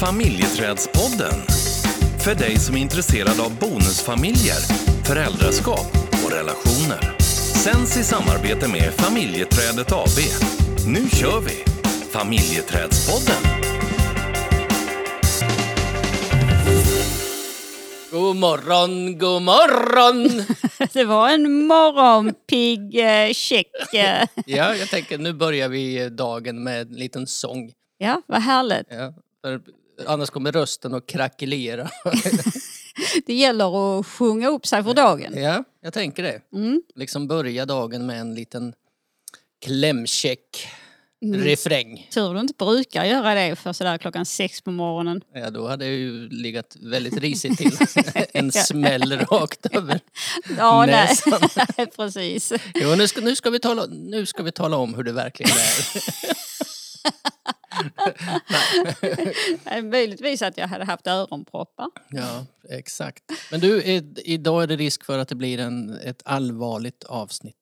Familjeträdspodden. 0.00 1.34
För 2.24 2.34
dig 2.34 2.58
som 2.58 2.76
är 2.76 2.80
intresserad 2.80 3.40
av 3.40 3.58
bonusfamiljer, 3.58 4.60
föräldraskap 5.04 5.86
och 6.24 6.32
relationer. 6.32 7.16
Sänds 7.64 7.96
i 7.96 8.04
samarbete 8.04 8.68
med 8.68 8.92
Familjeträdet 8.94 9.92
AB. 9.92 10.18
Nu 10.86 11.08
kör 11.10 11.40
vi! 11.40 11.64
Familjeträdspodden. 12.10 13.42
God 18.10 18.36
morgon, 18.36 19.18
god 19.18 19.42
morgon! 19.42 20.44
Det 20.92 21.04
var 21.04 21.30
en 21.30 21.66
morgonpigg 21.66 23.00
eh, 23.00 23.32
check. 23.32 23.94
eh. 23.94 24.28
Ja, 24.46 24.74
jag 24.74 24.88
tänker 24.88 25.18
nu 25.18 25.32
börjar 25.32 25.68
vi 25.68 26.08
dagen 26.08 26.62
med 26.62 26.80
en 26.80 26.88
liten 26.88 27.26
sång. 27.26 27.72
Ja, 27.98 28.22
vad 28.26 28.42
härligt. 28.42 28.86
Ja, 28.90 29.14
för 29.44 29.60
annars 30.06 30.30
kommer 30.30 30.52
rösten 30.52 30.94
att 30.94 31.06
krackelera. 31.06 31.90
Det 33.26 33.34
gäller 33.34 33.98
att 34.00 34.06
sjunga 34.06 34.48
upp 34.48 34.66
sig 34.66 34.84
för 34.84 34.94
dagen. 34.94 35.34
Ja, 35.36 35.64
jag 35.82 35.92
tänker 35.92 36.22
det. 36.22 36.40
Mm. 36.54 36.82
Liksom 36.94 37.28
börja 37.28 37.66
dagen 37.66 38.06
med 38.06 38.20
en 38.20 38.34
liten 38.34 38.72
klämkäck 39.64 40.68
Mm. 41.22 41.40
refräng. 41.40 42.08
Tur 42.12 42.34
du 42.34 42.40
inte 42.40 42.54
brukar 42.58 43.04
göra 43.04 43.34
det 43.34 43.56
för 43.56 43.72
sådär 43.72 43.98
klockan 43.98 44.26
sex 44.26 44.60
på 44.60 44.70
morgonen. 44.70 45.20
Ja, 45.34 45.50
då 45.50 45.68
hade 45.68 45.84
jag 45.84 45.94
ju 45.94 46.28
legat 46.28 46.76
väldigt 46.80 47.16
risigt 47.20 47.58
till. 47.58 47.72
en 48.32 48.52
smäll 48.52 49.12
rakt 49.18 49.66
över 49.76 50.00
Ja, 50.58 50.86
nej. 50.86 50.94
näsan. 50.94 51.40
Precis. 51.96 52.52
Jo, 52.74 52.94
nu 52.94 53.08
ska, 53.08 53.20
nu, 53.20 53.36
ska 53.36 53.50
vi 53.50 53.58
tala, 53.60 53.86
nu 53.86 54.26
ska 54.26 54.42
vi 54.42 54.52
tala 54.52 54.76
om 54.76 54.94
hur 54.94 55.02
det 55.04 55.12
verkligen 55.12 55.52
är. 55.52 56.02
Nej, 59.64 59.82
Möjligtvis 59.82 60.42
att 60.42 60.58
jag 60.58 60.68
hade 60.68 60.84
haft 60.84 61.06
öronproppar. 61.06 61.86
Ja, 62.10 62.46
exakt. 62.70 63.24
Men 63.50 63.60
du, 63.60 63.82
idag 64.24 64.62
är 64.62 64.66
det 64.66 64.76
risk 64.76 65.04
för 65.04 65.18
att 65.18 65.28
det 65.28 65.34
blir 65.34 65.60
en, 65.60 65.98
ett 66.04 66.22
allvarligt 66.24 67.04
avsnitt. 67.04 67.54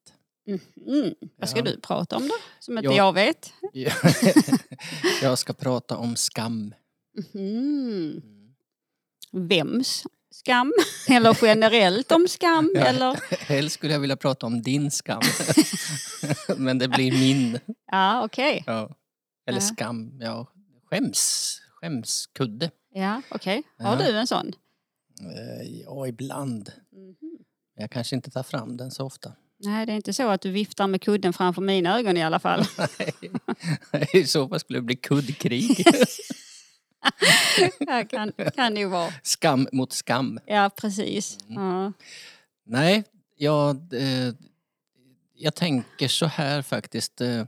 Mm. 0.87 1.15
Vad 1.39 1.49
ska 1.49 1.59
Ja. 1.59 1.65
du 1.65 1.81
prata 1.81 2.17
om 2.17 2.29
då? 2.29 2.35
Som 2.61 2.79
inte 2.79 2.87
Ja. 2.91 2.97
jag 2.97 3.13
vet. 3.13 3.53
Jag 5.23 5.39
ska 5.39 5.53
prata 5.53 5.97
om 5.97 6.17
skam. 6.17 6.75
Mm. 7.35 8.23
Vems 9.33 10.03
skam? 10.35 10.73
Eller 11.09 11.39
generellt 11.43 12.13
om 12.13 12.29
skam? 12.29 12.73
Ja. 12.75 12.81
Eller? 12.81 13.19
Helst 13.45 13.75
skulle 13.75 13.93
jag 13.93 14.01
vilja 14.01 14.17
prata 14.17 14.47
om 14.47 14.63
din 14.63 14.91
skam. 14.91 15.23
Men 16.57 16.79
det 16.79 16.89
blir 16.89 17.13
min. 17.13 17.59
Ja, 17.93 18.25
okej. 18.25 18.65
Ja. 18.67 18.91
Eller 19.47 19.59
Ja. 19.59 19.67
skam, 19.67 20.19
ja. 20.21 20.47
Skäms. 20.91 21.59
Skämskudde. 21.81 22.71
Ja, 22.95 23.23
okej. 23.31 23.63
Har 23.79 23.93
Ja. 24.03 24.07
du 24.13 24.19
en 24.19 24.27
sån? 24.27 24.53
Eh, 25.21 25.69
Ja, 25.85 26.07
ibland. 26.09 26.73
Mhm. 26.93 27.17
Jag 27.77 27.91
kanske 27.91 28.17
inte 28.17 28.31
tar 28.31 28.43
fram 28.43 28.77
den 28.77 28.91
så 28.91 29.05
ofta. 29.07 29.33
Nej, 29.59 29.87
det 29.87 29.93
är 29.93 29.97
inte 29.97 30.13
så 30.13 30.29
att 30.29 30.41
du 30.41 30.51
viftar 30.51 30.87
med 30.87 31.03
kudden 31.03 31.33
framför 31.33 31.63
mina 31.63 31.99
ögon 31.99 32.17
i 32.17 32.23
alla 32.23 32.39
fall. 32.39 32.65
I 34.13 34.25
så 34.27 34.49
fall 34.49 34.61
skulle 34.61 34.79
det 34.79 34.83
bli 34.83 34.97
kuddkrig. 34.97 35.85
Det 37.79 38.05
kan, 38.05 38.33
kan 38.57 38.77
ju 38.77 38.87
vara. 38.89 39.13
Skam 39.23 39.69
mot 39.73 39.93
skam. 39.93 40.39
Ja, 40.47 40.71
precis. 40.77 41.39
Mm. 41.49 41.63
Ja. 41.63 41.93
Nej, 42.67 43.05
jag, 43.37 43.93
eh, 43.95 44.33
jag 45.35 45.55
tänker 45.55 46.09
så 46.09 46.27
här 46.27 46.63
faktiskt. 46.63 47.21
Eh, 47.21 47.45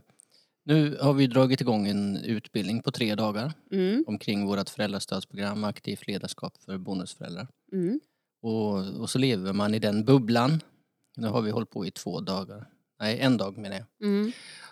nu 0.69 0.97
har 1.01 1.13
vi 1.13 1.27
dragit 1.27 1.61
igång 1.61 1.87
en 1.87 2.17
utbildning 2.17 2.81
på 2.81 2.91
tre 2.91 3.15
dagar 3.15 3.53
Mm, 3.71 4.03
omkring 4.07 4.45
vårt 4.45 4.69
föräldrastödsprogram 4.69 5.63
Aktivt 5.63 6.07
ledarskap 6.07 6.57
för 6.65 6.77
bonusföräldrar. 6.77 7.47
mm, 7.71 7.99
Och, 8.41 8.99
och 9.01 9.09
så 9.09 9.19
lever 9.19 9.53
man 9.53 9.73
i 9.73 9.79
den 9.79 10.05
bubblan. 10.05 10.61
Nu 11.17 11.27
har 11.27 11.41
vi 11.41 11.51
hållit 11.51 11.69
på 11.69 11.85
i 11.85 11.91
två 11.91 12.19
dagar. 12.21 12.67
Nej, 12.99 13.19
en 13.19 13.37
dag 13.37 13.57
menar 13.57 13.75
jag. 13.75 14.07
mm, 14.09 14.31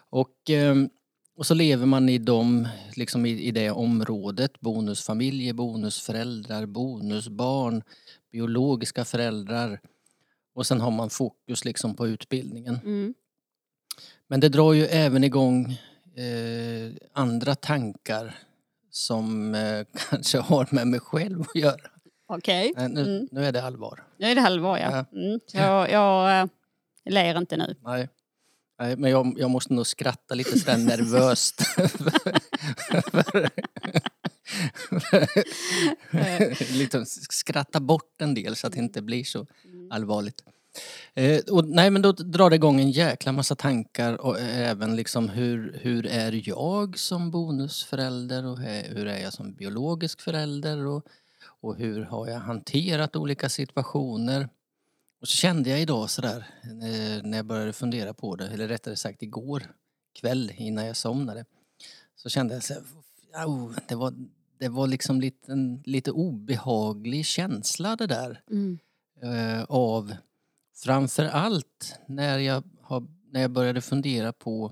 Och, 0.10 0.50
ehm, 0.50 0.90
och 1.36 1.46
så 1.46 1.54
lever 1.54 1.86
man 1.86 2.10
i, 2.10 2.18
dem, 2.18 2.68
liksom 2.96 3.26
i, 3.26 3.30
i 3.30 3.52
det 3.52 3.72
området. 3.72 4.60
Bonusfamiljer, 4.60 5.54
bonusföräldrar, 5.54 6.66
bonusbarn, 6.66 7.84
biologiska 8.32 9.06
föräldrar. 9.06 9.80
Och 10.54 10.66
sen 10.68 10.82
har 10.82 10.92
man 10.92 11.10
fokus 11.10 11.66
liksom 11.66 11.96
på 11.96 12.08
utbildningen. 12.08 12.80
Mm. 14.28 14.30
Men 14.30 14.40
det 14.40 14.50
drar 14.50 14.74
ju 14.74 14.86
även 14.86 15.24
igång 15.24 15.72
eh, 16.16 16.92
andra 17.14 17.56
tankar 17.56 18.36
som 18.92 19.56
eh, 19.56 19.86
kanske 20.10 20.38
har 20.40 20.68
med 20.72 20.88
mig 20.88 21.00
själv 21.00 21.42
att 21.42 21.56
göra. 21.56 21.82
Okej, 22.30 22.74
Nej, 22.78 22.90
nu, 22.90 23.02
Mm. 23.02 23.28
nu 23.32 23.46
är 23.46 23.52
det 23.52 23.64
allvar. 23.64 24.04
nu 24.18 24.28
är 24.28 24.36
det 24.36 24.42
halvår 24.42 24.78
ja. 24.78 24.92
Ja. 24.92 25.06
Mm. 25.20 25.40
Jag, 25.54 25.92
jag 25.92 26.42
äh, 26.42 26.48
ler 27.06 27.38
inte 27.38 27.58
nu. 27.58 27.76
Nej. 27.84 28.10
Nej, 28.80 28.96
men 28.98 29.12
jag, 29.12 29.34
jag 29.38 29.50
måste 29.50 29.74
nog 29.74 29.88
skratta 29.88 30.36
lite 30.36 30.60
sådär 30.60 30.78
nervöst. 30.78 31.62
liksom 36.72 37.06
skratta 37.30 37.80
bort 37.80 38.22
en 38.22 38.34
del 38.34 38.56
så 38.56 38.68
att 38.68 38.74
det 38.74 38.80
inte 38.80 39.02
blir 39.02 39.24
så 39.24 39.46
allvarligt. 39.90 40.44
Eh, 41.14 41.42
och, 41.52 41.68
nej 41.68 41.90
men 41.92 42.02
då 42.02 42.12
drar 42.12 42.50
det 42.50 42.56
igång 42.56 42.80
en 42.80 42.92
jäkla 42.92 43.32
massa 43.32 43.56
tankar 43.56 44.22
och 44.22 44.40
även 44.40 44.96
liksom 44.96 45.30
hur, 45.30 45.80
hur 45.82 46.06
är 46.06 46.50
jag 46.50 46.98
som 47.00 47.32
bonusförälder 47.32 48.46
och 48.46 48.60
hur 48.60 49.08
är 49.08 49.18
jag 49.24 49.34
som 49.34 49.54
biologisk 49.54 50.22
förälder 50.22 50.86
och, 50.86 51.06
och 51.62 51.76
hur 51.76 52.02
har 52.06 52.28
jag 52.28 52.40
hanterat 52.40 53.16
olika 53.16 53.50
situationer. 53.50 54.50
Och 55.22 55.28
så 55.28 55.38
kände 55.38 55.70
jag 55.70 55.82
idag 55.82 56.10
sådär 56.10 56.48
eh, 56.64 57.24
när 57.24 57.38
jag 57.38 57.46
började 57.46 57.74
fundera 57.74 58.14
på 58.14 58.36
det, 58.36 58.48
eller 58.48 58.68
rättare 58.68 58.96
sagt 58.96 59.24
igår 59.24 59.64
kväll 60.20 60.52
innan 60.58 60.86
jag 60.86 60.98
somnade. 60.98 61.46
Så 62.16 62.30
kände 62.30 62.54
jag 62.54 62.64
så 62.64 62.74
här, 62.74 62.84
"Au, 63.46 63.74
det 63.88 63.96
var, 63.96 64.14
det 64.60 64.70
var 64.70 64.88
liksom 64.88 65.22
lite, 65.22 65.52
en 65.52 65.82
lite 65.86 66.12
obehaglig 66.12 67.26
känsla 67.26 67.96
det 67.96 68.08
där 68.08 68.42
Mm. 68.52 68.80
eh, 69.22 69.64
av 69.64 70.14
framför 70.78 71.26
allt 71.26 72.00
när 72.08 72.40
jag, 72.40 72.64
har, 72.82 73.08
när 73.32 73.42
jag 73.42 73.52
började 73.52 73.82
fundera 73.82 74.34
på 74.34 74.72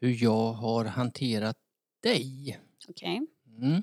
hur 0.00 0.22
jag 0.22 0.52
har 0.52 0.84
hanterat 0.84 1.56
dig. 2.02 2.58
Okej. 2.88 3.26
Mm. 3.58 3.82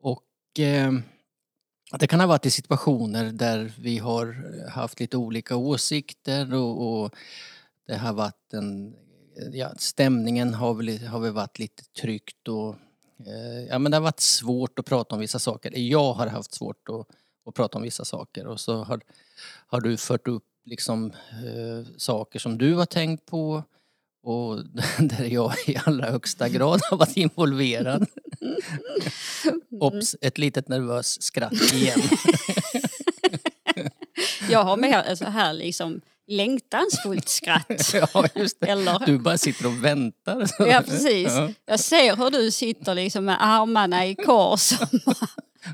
Och 0.00 0.58
eh, 0.58 0.92
det 1.98 2.06
kan 2.06 2.20
ha 2.20 2.26
varit 2.26 2.46
i 2.46 2.50
situationer 2.50 3.32
där 3.32 3.72
vi 3.78 3.98
har 3.98 4.54
haft 4.70 5.00
lite 5.00 5.16
olika 5.16 5.56
åsikter 5.56 6.54
och, 6.54 7.02
och 7.02 7.14
det 7.86 7.96
har 7.96 8.12
varit 8.12 8.52
en... 8.52 8.96
Ja, 9.52 9.72
stämningen 9.78 10.54
har 10.54 10.74
väl, 10.74 11.06
har 11.06 11.20
väl 11.20 11.32
varit 11.32 11.58
lite 11.58 11.84
tryckt 11.84 12.48
och 12.48 12.76
eh, 13.26 13.64
ja, 13.68 13.78
men 13.78 13.90
det 13.90 13.96
har 13.96 14.02
varit 14.02 14.20
svårt 14.20 14.78
att 14.78 14.86
prata 14.86 15.14
om 15.14 15.20
vissa 15.20 15.38
saker. 15.38 15.72
Jag 15.78 16.12
har 16.12 16.26
haft 16.26 16.54
svårt 16.54 16.88
att, 16.88 17.06
att 17.48 17.54
prata 17.54 17.78
om 17.78 17.82
vissa 17.84 18.04
saker 18.04 18.46
och 18.46 18.60
så 18.60 18.84
har, 18.84 19.00
har 19.66 19.80
du 19.80 19.96
fört 19.96 20.28
upp 20.28 20.44
liksom, 20.64 21.10
eh, 21.30 21.86
saker 21.96 22.38
som 22.38 22.58
du 22.58 22.74
har 22.74 22.86
tänkt 22.86 23.26
på 23.26 23.62
och 24.22 24.64
där 24.98 25.24
jag 25.24 25.54
i 25.66 25.76
allra 25.84 26.10
högsta 26.10 26.48
grad 26.48 26.80
har 26.90 26.96
varit 26.96 27.16
involverad. 27.16 28.06
Ops, 29.80 30.16
ett 30.20 30.38
litet 30.38 30.68
nervöst 30.68 31.22
skratt 31.22 31.72
igen. 31.72 32.00
Jag 34.50 34.64
har 34.64 34.76
med 34.76 35.18
så 35.18 35.24
här 35.24 35.52
liksom 35.52 36.00
längtansfullt 36.26 37.28
skratt. 37.28 37.94
ja, 37.94 38.24
just 38.34 38.60
det. 38.60 38.66
Eller, 38.66 39.06
Du 39.06 39.18
bara 39.18 39.38
sitter 39.38 39.66
och 39.66 39.84
väntar. 39.84 40.48
ja, 40.58 40.82
precis. 40.86 41.28
Ja, 41.28 41.50
Jag 41.66 41.80
ser 41.80 42.16
hur 42.16 42.30
du 42.30 42.50
sitter 42.50 42.94
liksom 42.94 43.24
med 43.24 43.36
armarna 43.40 44.06
i 44.06 44.14
kors. 44.14 44.72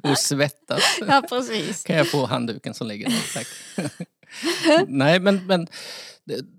och 0.10 0.18
svettas. 0.18 0.82
Ja, 1.06 1.22
precis. 1.28 1.84
Kan 1.84 1.96
jag 1.96 2.10
få 2.10 2.26
handduken 2.26 2.74
som 2.74 2.86
ligger 2.86 3.08
där? 3.08 3.34
Tack. 3.34 3.46
Nej, 4.88 5.20
men, 5.20 5.46
men 5.46 5.66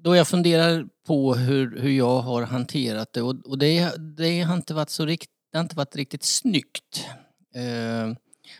då 0.03 0.15
jag 0.15 0.27
funderar 0.27 0.88
på 1.07 1.36
hur, 1.36 1.80
hur 1.80 1.92
jag 1.92 2.19
har 2.19 2.42
hanterat 2.42 3.13
det 3.13 3.21
och, 3.21 3.36
och 3.45 3.57
det, 3.57 3.95
det 4.18 4.42
har 4.42 4.56
inte 4.56 4.74
varit 4.74 4.89
så 4.89 5.06
rikt, 5.06 5.30
det 5.51 5.57
har 5.57 5.63
inte 5.63 5.75
varit 5.75 5.95
riktigt 5.95 6.24
snyggt. 6.24 7.06
Eh, 7.56 8.15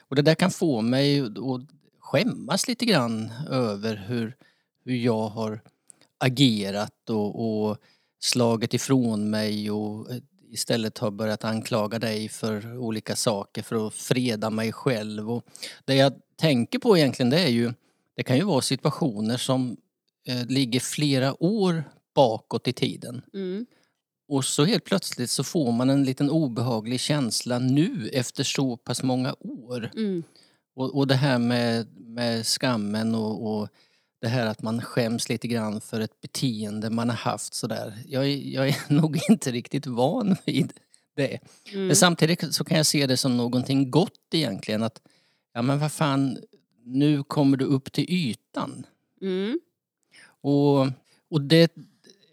och 0.10 0.16
det 0.16 0.22
där 0.22 0.36
kan 0.36 0.52
få 0.52 0.82
mig 0.82 1.20
att 1.20 1.32
skämmas 2.00 2.68
lite 2.68 2.86
grann 2.86 3.32
över 3.50 4.06
hur, 4.08 4.36
hur 4.86 4.96
jag 4.96 5.28
har 5.28 5.62
agerat 6.18 7.10
och, 7.10 7.68
och 7.70 7.78
slagit 8.20 8.74
ifrån 8.74 9.30
mig 9.30 9.72
och 9.72 10.08
istället 10.56 10.98
har 10.98 11.12
börjat 11.12 11.44
anklaga 11.44 12.00
dig 12.00 12.30
för 12.30 12.78
olika 12.78 13.16
saker 13.16 13.62
för 13.62 13.88
att 13.88 13.94
freda 13.94 14.50
mig 14.50 14.72
själv. 14.72 15.32
Och 15.32 15.44
det 15.86 15.96
jag 15.96 16.14
tänker 16.36 16.80
på 16.80 16.98
egentligen 16.98 17.30
det 17.30 17.40
är 17.40 17.50
ju, 17.50 17.74
det 18.16 18.24
kan 18.24 18.38
ju 18.38 18.44
vara 18.44 18.62
situationer 18.62 19.38
som 19.38 19.78
eh, 20.28 20.46
ligger 20.46 20.80
flera 20.80 21.44
år 21.44 21.84
bakåt 22.16 22.68
i 22.68 22.74
tiden. 22.74 23.22
Mm. 23.34 23.66
och 24.28 24.46
så 24.46 24.66
helt 24.66 24.84
plötsligt 24.84 25.30
så 25.30 25.44
får 25.44 25.72
man 25.72 25.90
en 25.90 26.04
liten 26.04 26.30
obehaglig 26.30 27.00
känsla 27.00 27.60
nu 27.60 28.10
efter 28.14 28.44
så 28.44 28.78
pass 28.78 29.04
många 29.04 29.36
år. 29.40 29.92
Mm. 29.96 30.24
Och, 30.76 30.98
och 30.98 31.08
det 31.08 31.16
här 31.16 31.40
med, 31.40 31.88
med 31.98 32.46
skammen 32.46 33.16
och, 33.16 33.60
och 33.60 33.70
det 34.26 34.30
här 34.30 34.46
att 34.46 34.62
man 34.62 34.82
skäms 34.82 35.30
lite 35.30 35.48
grann 35.48 35.82
för 35.82 36.00
ett 36.00 36.22
beteende 36.22 36.90
man 36.90 37.10
har 37.10 37.16
haft 37.16 37.54
sådär. 37.54 37.94
Jag, 38.08 38.28
jag 38.30 38.68
är 38.68 38.78
nog 38.94 39.20
inte 39.30 39.52
riktigt 39.52 39.86
van 39.86 40.36
vid 40.46 40.74
det. 41.16 41.40
Mm. 41.74 41.88
Men 41.88 41.96
samtidigt 41.96 42.54
så 42.56 42.64
kan 42.64 42.78
jag 42.78 42.86
se 42.86 43.08
det 43.08 43.18
som 43.18 43.38
någonting 43.38 43.92
gott 43.92 44.34
egentligen. 44.34 44.84
Att 44.84 45.02
ja 45.54 45.62
men 45.62 45.80
vad 45.80 45.92
fan, 45.92 46.38
nu 46.86 47.24
kommer 47.24 47.58
du 47.58 47.66
upp 47.66 47.92
till 47.92 48.06
ytan. 48.10 48.86
Mm. 49.22 49.60
Och, 50.42 50.80
och, 51.30 51.42
det, 51.42 51.76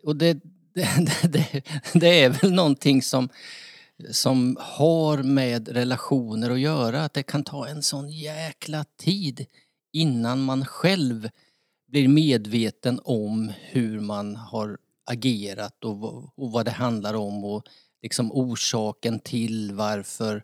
och 0.04 0.16
det, 0.16 0.32
det, 0.74 1.32
det, 1.32 1.62
det 1.92 2.22
är 2.22 2.28
väl 2.28 2.52
någonting 2.52 3.02
som, 3.02 3.28
som 4.10 4.56
har 4.60 5.22
med 5.22 5.68
relationer 5.68 6.50
att 6.50 6.60
göra. 6.60 7.04
Att 7.04 7.14
det 7.14 7.22
kan 7.22 7.44
ta 7.44 7.68
en 7.68 7.82
sån 7.82 8.10
jäkla 8.10 8.84
tid 8.98 9.46
innan 9.92 10.42
man 10.42 10.64
själv 10.64 11.28
blir 11.92 12.08
medveten 12.08 13.00
om 13.04 13.52
hur 13.60 14.00
man 14.00 14.36
har 14.36 14.78
agerat 15.04 15.84
och, 15.84 16.04
och 16.38 16.52
vad 16.52 16.64
det 16.64 16.70
handlar 16.70 17.14
om 17.14 17.44
och 17.44 17.64
liksom 18.02 18.32
orsaken 18.32 19.20
till 19.20 19.72
varför 19.74 20.42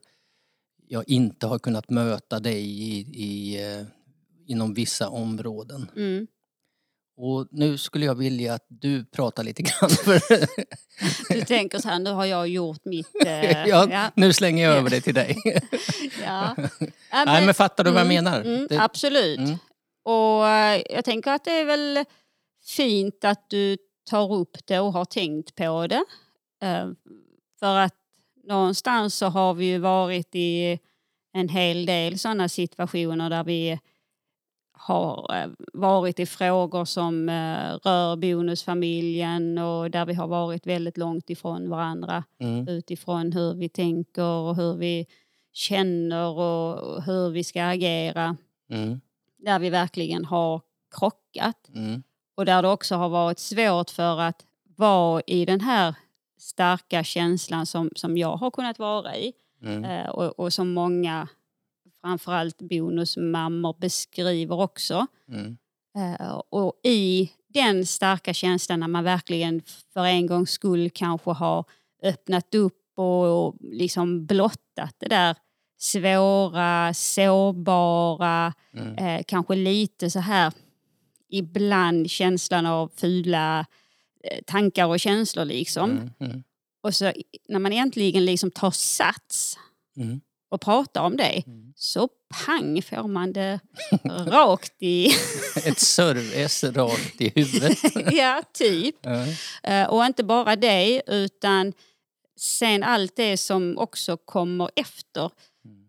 jag 0.88 1.08
inte 1.08 1.46
har 1.46 1.58
kunnat 1.58 1.90
möta 1.90 2.40
dig 2.40 2.64
i, 2.66 2.98
i, 3.14 3.62
eh, 3.72 3.86
inom 4.46 4.74
vissa 4.74 5.08
områden. 5.08 5.90
Mm. 5.96 6.26
Och 7.16 7.48
nu 7.50 7.78
skulle 7.78 8.06
jag 8.06 8.14
vilja 8.14 8.54
att 8.54 8.66
du 8.68 9.04
pratar 9.04 9.42
lite 9.44 9.62
grann. 9.62 9.90
Du 11.28 11.40
tänker 11.44 11.78
så 11.78 11.88
här, 11.88 11.98
nu 11.98 12.10
har 12.10 12.24
jag 12.24 12.48
gjort 12.48 12.84
mitt... 12.84 13.08
eh, 13.26 13.50
ja, 13.68 13.88
ja, 13.90 14.10
Nu 14.14 14.32
slänger 14.32 14.64
jag 14.64 14.72
Ja. 14.74 14.78
över 14.78 14.90
det 14.90 15.00
till 15.00 15.14
dig. 15.14 15.36
ja. 16.24 16.56
Ja, 17.10 17.24
Nej 17.26 17.44
men 17.46 17.54
fattar 17.54 17.84
du 17.84 17.90
vad 17.90 18.00
jag 18.00 18.06
Mm, 18.12 18.24
menar? 18.24 18.40
Mm, 18.40 18.66
Det- 18.70 18.80
absolut. 18.82 19.40
Och 20.10 20.49
eh, 20.49 20.82
jag 20.90 21.05
tänker 21.05 21.31
att 21.32 21.44
det 21.44 21.50
är 21.60 21.64
väl 21.64 22.05
fint 22.76 23.25
att 23.25 23.50
du 23.50 23.76
tar 24.10 24.32
upp 24.32 24.66
det 24.66 24.81
och 24.81 24.93
har 24.93 25.05
tänkt 25.05 25.55
på 25.55 25.87
det. 25.87 26.05
Eh, 26.62 26.88
För 27.60 27.76
att 27.76 27.94
någonstans 28.44 29.14
så 29.14 29.26
har 29.26 29.55
vi 29.55 29.64
ju 29.64 29.78
varit 29.78 30.34
i 30.34 30.78
en 31.32 31.49
hel 31.49 31.87
del 31.87 32.19
sådana 32.19 32.49
situationer 32.49 33.31
där 33.31 33.44
vi 33.44 33.78
har 34.72 35.34
eh, 35.37 35.50
varit 35.72 36.19
i 36.20 36.26
frågor 36.26 36.84
som 36.84 37.31
rör 37.84 38.16
bonusfamiljen 38.16 39.58
och 39.58 39.90
där 39.90 40.06
vi 40.06 40.14
har 40.14 40.26
varit 40.26 40.66
väldigt 40.66 40.96
långt 40.96 41.31
ifrån 41.31 41.70
varandra 41.70 42.25
Mm, 42.40 42.69
utifrån 42.69 43.32
hur 43.32 43.54
vi 43.54 43.69
tänker 43.69 44.22
och 44.25 44.56
hur 44.56 44.75
vi 44.76 45.06
känner 45.52 46.28
och 46.38 47.02
hur 47.02 47.31
vi 47.31 47.44
ska 47.44 47.64
agera. 47.64 48.37
mm, 48.70 49.00
Där 49.38 49.58
vi 49.58 49.70
verkligen 49.70 50.25
har 50.25 50.62
krockat. 50.99 51.69
Mm, 51.75 52.02
och 52.37 52.44
där 52.44 52.62
det 52.62 52.69
också 52.69 52.94
har 52.94 53.08
varit 53.08 53.38
svårt 53.38 53.90
för 53.90 54.20
att 54.20 54.46
vara 54.76 55.23
i 55.26 55.44
den 55.44 55.61
här 55.61 55.94
starka 56.40 57.05
känslan 57.05 57.67
som, 57.67 57.90
som 57.96 58.17
jag 58.17 58.37
har 58.37 58.50
kunnat 58.50 58.79
vara 58.79 59.17
i. 59.17 59.32
Mm, 59.62 59.85
eh, 59.85 60.08
och, 60.08 60.38
och 60.38 60.52
som 60.52 60.73
många, 60.73 61.29
framförallt 62.00 62.58
bonusmammor, 62.58 63.76
beskriver 63.79 64.61
också. 64.61 65.06
mm, 65.29 65.58
Eh, 65.99 66.40
och 66.50 66.81
i 66.85 67.31
den 67.49 67.87
starka 67.87 68.35
känslan 68.35 68.81
när 68.81 68.88
man 68.88 69.05
verkligen 69.05 69.62
för 69.93 70.05
en 70.05 70.26
gångs 70.26 70.50
skull 70.50 70.90
kanske 70.90 71.31
har 71.31 71.64
öppnat 72.02 72.55
upp 72.55 72.93
och, 72.96 73.46
och 73.46 73.56
liksom 73.61 74.26
blottat 74.26 74.94
det 74.99 75.08
där 75.08 75.37
svåra, 75.78 76.94
sårbara, 76.94 78.54
mm, 78.75 78.94
eh, 78.98 79.22
kanske 79.26 79.54
lite 79.54 80.10
så 80.10 80.19
här 80.20 80.52
ibland 81.30 82.10
känslan 82.10 82.66
av 82.66 82.90
fula 82.96 83.66
eh, 84.25 84.38
tankar 84.46 84.86
och 84.86 85.00
känslor 85.00 85.44
liksom. 85.44 85.90
mm, 85.90 86.10
mm, 86.20 86.42
Och 86.82 86.94
så 86.94 87.12
när 87.48 87.58
man 87.58 87.72
äntligen 87.72 88.25
liksom 88.25 88.50
tar 88.50 88.70
sats 88.70 89.58
mm. 89.96 90.20
och 90.50 90.60
pratar 90.60 91.02
om 91.02 91.16
det 91.16 91.42
Mm. 91.46 91.72
så 91.76 92.08
pang 92.46 92.82
får 92.82 93.08
man 93.08 93.32
det 93.32 93.60
rakt 94.26 94.82
i, 94.82 95.06
Ett 95.64 95.78
serv-S 95.78 96.64
rakt 96.64 97.20
i 97.20 97.32
huvudet. 97.34 97.78
ja 98.12 98.42
typ. 98.52 99.06
Eh, 99.62 99.84
Och 99.88 100.04
inte 100.04 100.25
bara 100.25 100.56
det 100.56 101.02
utan 101.06 101.72
sen 102.40 102.82
allt 102.82 103.16
det 103.16 103.36
som 103.36 103.78
också 103.78 104.16
kommer 104.16 104.70
efter 104.76 105.30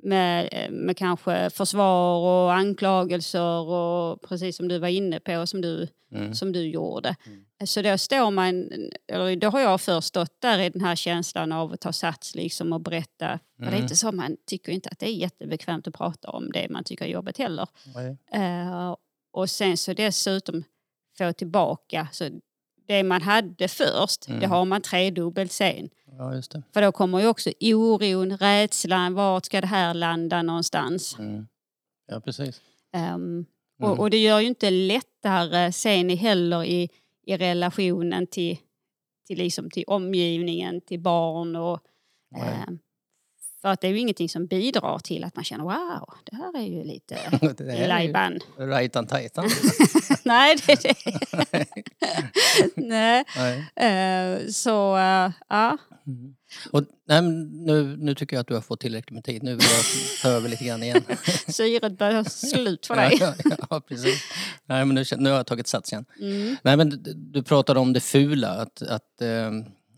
med, 0.04 0.50
eh, 0.52 0.72
med 0.72 0.98
kanske 0.98 1.50
försvar 1.50 2.18
och 2.18 2.54
anklagelser 2.54 3.60
och 3.70 4.22
precis 4.22 4.58
som 4.58 4.68
du 4.68 4.80
var 4.80 4.88
inne 4.88 5.20
på 5.20 5.48
som 5.48 5.62
du, 5.62 5.88
Mm. 6.12 6.34
som 6.34 6.52
du 6.52 6.68
gjorde. 6.68 7.16
Mm. 7.26 7.68
Så 7.68 7.82
då 7.82 7.98
står 7.98 8.32
man, 8.32 8.70
eller 9.12 9.36
då 9.36 9.48
har 9.50 9.60
jag 9.60 9.82
först 9.82 10.08
stått 10.08 10.42
där 10.42 10.60
i 10.60 10.70
den 10.70 10.82
här 10.82 10.96
känslan 10.96 11.52
av 11.52 11.74
att 11.74 11.82
ta 11.82 11.94
sats 11.94 12.36
liksom 12.36 12.74
och 12.74 12.82
berätta. 12.82 13.40
För 13.58 13.64
det 13.64 13.66
är 13.66 13.68
Mm. 13.72 13.82
inte 13.84 13.96
så, 13.96 14.12
man 14.12 14.38
tycker 14.48 14.72
inte 14.72 14.90
att 14.90 15.00
det 15.00 15.06
är 15.10 15.14
jättebekvämt 15.14 15.88
att 15.88 15.94
prata 15.94 16.30
om 16.30 16.52
det 16.52 16.68
man 16.70 16.84
tycker 16.84 17.06
är 17.06 17.10
jobbigt 17.10 17.38
heller. 17.38 17.68
Eh, 18.34 18.96
och 19.32 19.50
sen 19.50 19.78
så 19.78 19.94
dessutom 19.94 20.64
få 21.18 21.34
tillbaka. 21.34 22.08
Så 22.12 22.30
det 22.90 23.04
man 23.04 23.22
hade 23.22 23.68
först, 23.68 24.28
det 24.28 24.34
Mm. 24.34 24.50
har 24.50 24.66
man 24.66 24.82
tredubbelt 24.82 25.52
sen. 25.52 25.90
Ja, 26.18 26.36
just 26.36 26.52
det. 26.52 26.64
För 26.74 26.82
då 26.82 26.92
kommer 26.92 27.20
ju 27.20 27.28
också 27.28 27.52
oron, 27.62 28.38
rädslan, 28.38 29.14
vart 29.14 29.46
ska 29.46 29.62
det 29.62 29.68
här 29.68 29.94
landa 29.94 30.42
någonstans? 30.42 31.16
Mm. 31.20 31.48
Ja, 32.08 32.20
precis. 32.22 32.62
Ehm, 32.94 33.46
Mm. 33.82 33.92
och, 33.92 34.00
och 34.00 34.10
det 34.10 34.18
gör 34.18 34.40
ju 34.40 34.48
inte 34.48 34.70
lättare 34.70 35.72
sen 35.72 36.10
heller 36.10 36.64
i, 36.64 36.90
i 37.26 37.38
relationen 37.38 38.28
till, 38.28 38.58
till, 39.28 39.38
liksom 39.38 39.70
till 39.70 39.84
omgivningen, 39.88 40.82
till 40.82 41.00
barn 41.00 41.56
och 41.56 41.80
Nej. 42.32 42.66
För 43.62 43.70
att 43.70 43.82
det 43.82 43.88
är 43.88 43.92
ju 43.92 44.00
ingenting 44.00 44.30
som 44.30 44.46
bidrar 44.46 45.00
till 45.00 45.24
att 45.24 45.36
man 45.36 45.46
känner 45.46 45.64
wow, 45.64 46.14
det 46.24 46.36
här 46.36 46.58
är 46.58 46.68
ju 46.68 46.84
lite 46.84 47.18
lajban. 47.88 48.40
Rajtan 48.58 49.08
tajtan. 49.08 49.46
Nej, 50.24 50.58
det 50.66 50.72
är 50.72 50.78
det. 50.84 51.66
Nej. 52.76 53.24
Nej. 53.36 54.40
eh, 54.40 54.48
så 54.48 54.98
eh, 54.98 55.32
ja. 55.50 55.78
Mm. 56.08 56.36
Och, 56.72 56.84
nej, 57.08 57.22
nu, 57.22 57.98
nu 57.98 58.16
tycker 58.16 58.36
jag 58.36 58.42
att 58.42 58.48
du 58.48 58.54
har 58.54 58.62
fått 58.62 58.80
tillräckligt 58.80 59.14
med 59.14 59.24
tid. 59.24 59.44
Nu 59.44 59.56
vill 59.56 59.66
jag 59.66 59.86
ta 60.22 60.30
över 60.30 60.50
lite 60.50 60.66
grann 60.66 60.84
igen. 60.84 61.04
syret 61.48 61.98
börjar 61.98 62.24
slut 62.24 62.86
för 62.86 62.96
dig. 62.96 63.18
Ja, 63.20 63.34
ja, 63.44 63.56
ja, 63.70 63.82
precis. 63.82 64.24
Nej, 64.66 64.86
men 64.86 64.96
nu, 64.96 65.04
nu 65.18 65.30
har 65.30 65.38
jag 65.38 65.48
tagit 65.48 65.68
sats 65.68 65.92
igen. 65.92 66.06
Mm. 66.20 66.56
Nej, 66.64 66.78
men 66.78 66.90
du, 66.90 67.14
du 67.14 67.44
pratade 67.44 67.80
om 67.80 67.94
det 67.94 68.00
fula, 68.00 68.50
att, 68.50 68.82
att, 68.82 69.22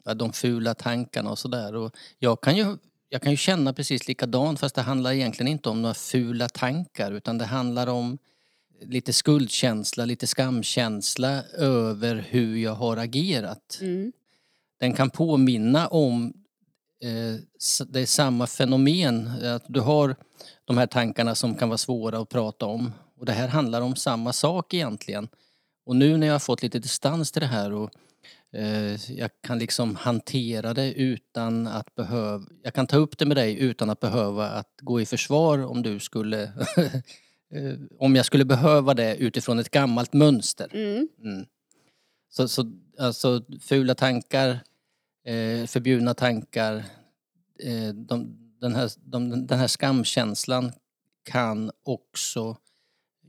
att 0.06 0.20
de 0.20 0.34
fula 0.34 0.74
tankarna 0.74 1.30
och 1.30 1.40
sådär. 1.40 1.92
Jag, 2.20 2.42
kan 2.42 2.58
ju, 2.58 2.78
jag 3.14 3.22
kan 3.22 3.32
ju 3.32 3.38
känna 3.38 3.74
precis 3.74 4.08
likadant 4.08 4.60
fast 4.60 4.76
det 4.76 4.82
handlar 4.82 5.12
egentligen 5.12 5.52
inte 5.52 5.70
om 5.70 5.82
några 5.82 5.94
fula 5.94 6.50
tankar 6.50 7.12
utan 7.12 7.38
det 7.38 7.46
handlar 7.46 7.88
om 7.88 8.18
lite 8.82 9.14
skuldkänsla, 9.14 10.06
lite 10.06 10.28
skamkänsla 10.28 11.44
över 11.58 12.26
hur 12.30 12.58
jag 12.58 12.74
har 12.74 12.98
agerat. 12.98 13.78
Mm. 13.82 14.12
Den 14.80 14.94
kan 14.94 15.10
påminna 15.10 15.88
om 15.88 16.34
eh, 17.04 17.36
det 17.88 18.00
är 18.00 18.06
samma 18.06 18.48
fenomen. 18.48 19.28
Att 19.28 19.66
du 19.68 19.80
har 19.80 20.16
de 20.66 20.78
här 20.78 20.88
tankarna 20.88 21.36
som 21.36 21.56
kan 21.56 21.70
vara 21.70 21.78
svåra 21.78 22.20
att 22.20 22.30
prata 22.30 22.66
om. 22.66 22.92
Och 23.18 23.26
det 23.26 23.32
här 23.32 23.48
handlar 23.48 23.82
om 23.82 23.96
samma 23.96 24.34
sak 24.34 24.74
egentligen. 24.74 25.28
Och 25.86 25.96
nu 25.96 26.18
när 26.18 26.28
jag 26.28 26.34
har 26.34 26.40
fått 26.40 26.64
lite 26.64 26.80
distans 26.80 27.32
till 27.32 27.42
det 27.42 27.48
här 27.48 27.72
och 27.72 27.92
jag 29.08 29.30
kan 29.42 29.60
liksom 29.60 29.96
hantera 29.96 30.74
det 30.74 30.94
utan 30.94 31.68
att 31.68 31.96
behöva... 31.96 32.46
Jag 32.64 32.74
kan 32.74 32.88
ta 32.88 32.98
upp 32.98 33.18
det 33.18 33.26
med 33.26 33.38
dig 33.38 33.60
utan 33.60 33.90
att 33.90 34.00
behöva 34.00 34.50
att 34.50 34.74
gå 34.82 35.02
i 35.02 35.06
försvar 35.06 35.66
om 35.66 35.82
du 35.82 36.00
skulle... 36.00 36.44
eh, 37.54 37.74
om 38.00 38.16
jag 38.16 38.26
skulle 38.26 38.46
behöva 38.46 38.94
det 38.94 39.16
utifrån 39.16 39.60
ett 39.60 39.72
gammalt 39.72 40.14
mönster. 40.14 40.70
Mm. 40.74 41.08
Mm. 41.24 41.46
Så, 42.30 42.48
så 42.48 42.72
alltså 43.00 43.44
fula 43.62 43.96
tankar, 43.96 44.50
eh, 45.26 45.66
förbjudna 45.68 46.14
tankar, 46.14 46.76
eh, 47.64 47.94
de, 47.94 48.38
den, 48.62 48.76
här, 48.76 48.92
de, 48.96 49.48
den 49.48 49.60
här 49.60 49.68
skamkänslan 49.68 50.72
kan 51.24 51.72
också 51.84 52.58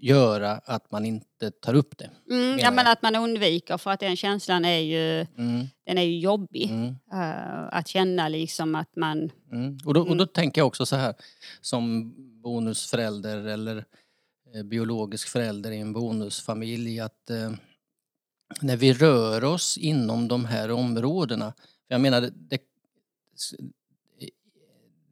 göra 0.02 0.50
att 0.52 0.90
man 0.90 1.04
inte 1.06 1.50
tar 1.50 1.74
upp 1.74 1.98
det. 1.98 2.10
Mm, 2.30 2.58
ja, 2.58 2.70
men 2.70 2.86
att 2.86 3.02
man 3.02 3.16
undviker 3.16 3.78
för 3.78 3.90
att 3.90 4.00
den 4.00 4.16
känslan 4.16 4.64
är 4.64 4.78
ju, 4.78 5.26
Mm, 5.38 5.66
den 5.86 5.98
är 5.98 6.02
ju 6.02 6.18
jobbig. 6.18 6.70
mm, 6.70 6.96
Eh, 7.12 7.68
att 7.78 7.88
känna 7.88 8.28
liksom 8.28 8.74
att 8.74 8.96
man... 8.96 9.30
mm. 9.52 9.78
Och, 9.84 9.94
då, 9.94 10.00
och 10.08 10.16
då 10.16 10.26
tänker 10.26 10.60
jag 10.60 10.66
också 10.66 10.86
så 10.86 10.96
här 10.96 11.14
som 11.60 12.14
bonusförälder 12.42 13.46
eller 13.46 13.84
eh, 14.54 14.62
biologisk 14.62 15.28
förälder 15.28 15.70
i 15.70 15.78
en 15.78 15.92
bonusfamilj 15.92 17.00
att 17.00 17.30
eh, 17.30 17.52
när 18.60 18.76
vi 18.76 18.92
rör 18.92 19.44
oss 19.44 19.78
inom 19.78 20.28
de 20.28 20.44
här 20.44 20.70
områdena 20.70 21.52
Jag 21.88 22.00
menar, 22.00 22.20
det, 22.20 22.30
det, 22.38 22.60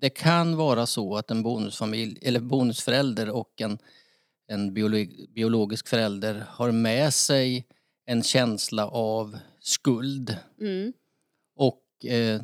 det 0.01 0.11
kan 0.11 0.57
vara 0.57 0.87
så 0.87 1.17
att 1.17 1.31
en 1.31 1.43
bonusfamilj, 1.43 2.19
eller 2.23 2.41
bonusförälder 2.41 3.31
och 3.31 3.61
en, 3.61 3.79
en 4.51 4.75
biolog, 4.75 5.27
biologisk 5.35 5.89
förälder 5.89 6.45
har 6.49 6.73
med 6.73 7.15
sig 7.15 7.67
en 8.07 8.23
känsla 8.23 8.87
av 8.87 9.39
skuld. 9.61 10.37
Mm. 10.61 10.93
Och 11.57 12.05
eh, 12.05 12.43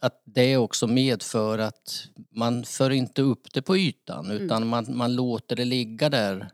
att 0.00 0.22
det 0.24 0.56
också 0.56 0.86
medför 0.86 1.58
att 1.58 2.08
man 2.30 2.64
för 2.64 2.90
inte 2.90 3.22
upp 3.22 3.52
det 3.52 3.62
på 3.62 3.76
ytan 3.76 4.30
utan 4.30 4.66
man, 4.66 4.96
man 4.96 5.14
låter 5.14 5.56
det 5.56 5.64
ligga 5.64 6.08
där 6.08 6.50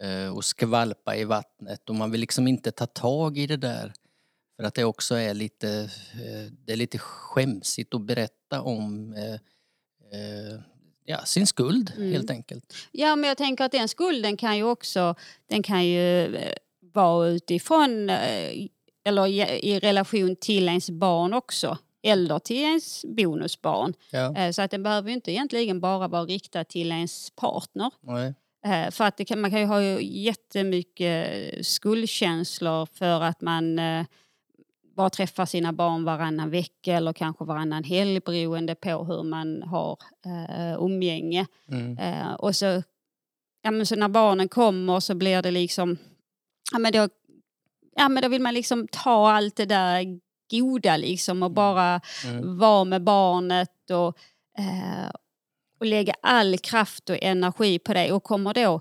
eh, 0.00 0.36
och 0.36 0.44
skvalpa 0.44 1.16
i 1.16 1.24
vattnet 1.24 1.88
och 1.88 1.94
man 1.94 2.10
vill 2.10 2.20
liksom 2.20 2.48
inte 2.48 2.70
ta 2.70 2.86
tag 2.86 3.38
i 3.38 3.46
det 3.46 3.56
där. 3.56 3.92
För 4.56 4.64
att 4.64 4.74
det 4.74 4.84
också 4.84 5.14
är 5.14 5.34
lite, 5.34 5.90
eh, 6.12 6.52
det 6.64 6.72
är 6.72 6.76
lite 6.76 6.98
skämsigt 6.98 7.94
att 7.94 8.06
berätta 8.06 8.62
om 8.62 9.12
eh, 9.12 9.34
eh, 10.20 10.60
ja, 11.06 11.18
sin 11.24 11.46
skuld 11.46 11.92
Mm. 11.96 12.12
helt 12.12 12.30
enkelt. 12.30 12.74
Ja, 12.92 13.16
men 13.16 13.28
jag 13.28 13.36
tänker 13.38 13.64
att 13.64 13.72
den 13.72 13.88
skulden 13.88 14.36
kan 14.36 14.56
ju 14.56 14.64
också 14.64 15.14
den 15.48 15.62
kan 15.62 15.86
ju 15.86 16.36
eh, 16.36 16.52
vara 16.94 17.28
utifrån 17.28 18.10
eh, 18.10 18.66
eller 19.04 19.26
i, 19.26 19.78
relation 19.80 20.36
till 20.36 20.68
ens 20.68 20.90
barn 20.90 21.34
också. 21.34 21.78
Eller 22.02 22.38
till 22.38 22.56
ens 22.56 23.04
bonusbarn. 23.04 23.94
Ja. 24.10 24.36
Eh, 24.36 24.50
Så 24.52 24.62
att 24.62 24.70
den 24.70 24.82
behöver 24.82 25.08
ju 25.08 25.14
inte 25.14 25.32
egentligen 25.32 25.80
bara 25.80 26.08
vara 26.08 26.24
riktad 26.24 26.64
till 26.64 26.92
ens 26.92 27.30
partner. 27.30 27.90
Nej. 28.00 28.34
För 28.90 29.04
att 29.04 29.26
kan, 29.26 29.40
man 29.40 29.50
kan 29.50 29.60
ju 29.60 29.66
ha 29.66 30.00
jättemycket 30.00 31.66
skuldkänslor 31.66 32.86
för 32.92 33.20
att 33.22 33.40
man 33.40 33.78
bara 34.96 35.10
träffar 35.10 35.46
sina 35.46 35.72
barn 35.72 36.04
varannan 36.04 36.50
vecka 36.50 36.92
eller 36.96 37.12
kanske 37.12 37.44
varannan 37.44 37.84
helg 37.84 38.20
beroende 38.20 38.74
på 38.74 39.04
hur 39.04 39.22
man 39.22 39.62
har 39.62 39.98
eh, 40.26 40.82
umgänge. 40.84 41.46
Mm. 41.68 41.98
Eh, 41.98 42.32
och 42.34 42.56
så, 42.56 42.82
ja, 43.62 43.70
men 43.70 43.86
så 43.86 43.96
när 43.96 44.08
barnen 44.08 44.48
kommer 44.48 45.00
så 45.00 45.14
blir 45.14 45.42
det 45.42 45.50
liksom, 45.50 45.96
ja 46.72 46.78
men 46.78 46.92
då, 46.92 47.08
ja, 47.96 48.08
men 48.08 48.22
då 48.22 48.28
vill 48.28 48.42
man 48.42 48.54
liksom 48.54 48.88
ta 48.92 49.30
allt 49.30 49.56
det 49.56 49.66
där 49.66 50.20
goda 50.50 50.96
liksom 50.96 51.42
och 51.42 51.50
bara 51.50 52.00
Mm. 52.26 52.58
vara 52.58 52.84
med 52.84 53.02
barnet 53.04 53.90
och, 53.90 54.18
eh, 54.58 55.10
och 55.80 55.86
lägga 55.86 56.14
all 56.22 56.58
kraft 56.58 57.10
och 57.10 57.18
energi 57.22 57.78
på 57.78 57.94
det 57.94 58.12
och 58.12 58.22
kommer 58.22 58.54
då 58.54 58.80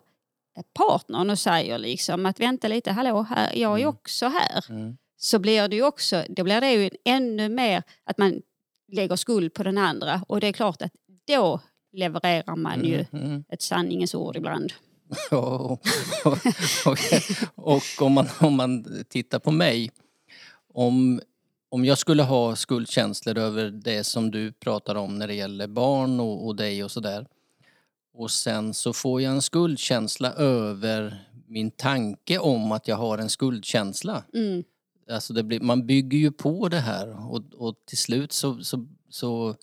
partnern 0.73 1.29
och 1.29 1.39
säger 1.39 1.77
liksom 1.77 2.25
att 2.25 2.39
vänta 2.39 2.67
lite, 2.67 2.91
hallå, 2.91 3.21
här, 3.21 3.49
jag 3.55 3.71
är 3.71 3.83
Mm. 3.83 3.89
också 3.89 4.27
här. 4.27 4.65
Mm. 4.69 4.97
Så 5.25 5.39
blir 5.39 5.67
det 5.67 5.75
ju 5.75 5.83
också, 5.83 6.23
då 6.29 6.43
blir 6.43 6.61
det 6.61 6.71
ju 6.71 6.89
ännu 7.05 7.49
mer 7.49 7.83
att 8.03 8.17
man 8.17 8.41
lägger 8.91 9.15
skuld 9.15 9.53
på 9.53 9.63
den 9.63 9.77
andra 9.77 10.21
och 10.27 10.39
det 10.39 10.47
är 10.47 10.51
klart 10.51 10.81
att 10.81 10.91
då 11.27 11.59
levererar 11.93 12.55
man 12.55 12.83
ju 12.85 13.05
Mm. 13.11 13.25
Mm. 13.25 13.43
ett 13.49 13.61
sanningens 13.61 14.15
ord 14.15 14.35
ibland. 14.35 14.73
och, 15.31 15.71
och, 16.85 16.97
och, 17.55 17.83
om, 18.01 18.13
man, 18.13 18.27
om 18.39 18.55
man 18.55 18.85
tittar 19.09 19.39
på 19.39 19.51
mig. 19.51 19.91
Om, 20.73 21.21
om 21.69 21.85
jag 21.85 21.97
skulle 21.97 22.23
ha 22.23 22.55
skuldkänslor 22.55 23.37
över 23.37 23.69
det 23.69 24.03
som 24.03 24.31
du 24.31 24.51
pratar 24.51 24.95
om 24.95 25.19
när 25.19 25.27
det 25.27 25.35
gäller 25.35 25.67
barn 25.67 26.19
och, 26.19 26.45
och 26.45 26.55
dig 26.55 26.83
och 26.83 26.91
sådär. 26.91 27.27
Och 28.13 28.31
sen 28.31 28.73
så 28.73 28.93
får 28.93 29.21
jag 29.21 29.31
en 29.31 29.41
skuldkänsla 29.41 30.33
över 30.33 31.25
min 31.47 31.71
tanke 31.71 32.37
om 32.37 32.71
att 32.71 32.87
jag 32.87 32.95
har 32.95 33.17
en 33.17 33.29
skuldkänsla. 33.29 34.23
Mm. 34.33 34.63
Alltså 35.09 35.43
blir, 35.43 35.59
man 35.59 35.85
bygger 35.85 36.17
ju 36.17 36.31
på 36.31 36.67
det 36.69 36.79
här 36.79 37.31
och, 37.31 37.43
och 37.57 37.75
till 37.85 37.97
slut 37.97 38.31
så, 38.31 38.63
så, 38.63 38.87
så 39.09 39.55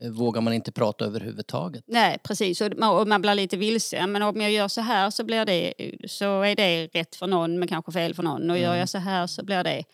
eh, 0.00 0.10
vågar 0.10 0.40
man 0.40 0.52
inte 0.52 0.72
prata 0.72 1.04
överhuvudtaget. 1.04 1.84
Nej, 1.86 2.18
precis. 2.24 2.60
Och 2.60 2.72
man, 2.78 2.98
och 3.00 3.08
man 3.08 3.22
blir 3.22 3.34
lite 3.34 3.56
vilse. 3.56 4.06
Men 4.06 4.22
om 4.22 4.40
jag 4.40 4.50
gör 4.52 4.68
så 4.68 4.80
här 4.80 5.10
så, 5.10 5.24
blir 5.24 5.44
det, 5.44 5.74
så 6.08 6.42
är 6.42 6.56
det 6.56 6.86
rätt 6.86 7.16
för 7.16 7.26
någon 7.26 7.58
men 7.58 7.68
kanske 7.68 7.92
fel 7.92 8.14
för 8.14 8.22
någon. 8.22 8.50
Och 8.50 8.58
gör 8.58 8.66
Mm. 8.68 8.78
jag 8.78 8.88
så 8.88 8.98
här 8.98 9.26
så 9.26 9.44
blir 9.44 9.64
det... 9.64 9.84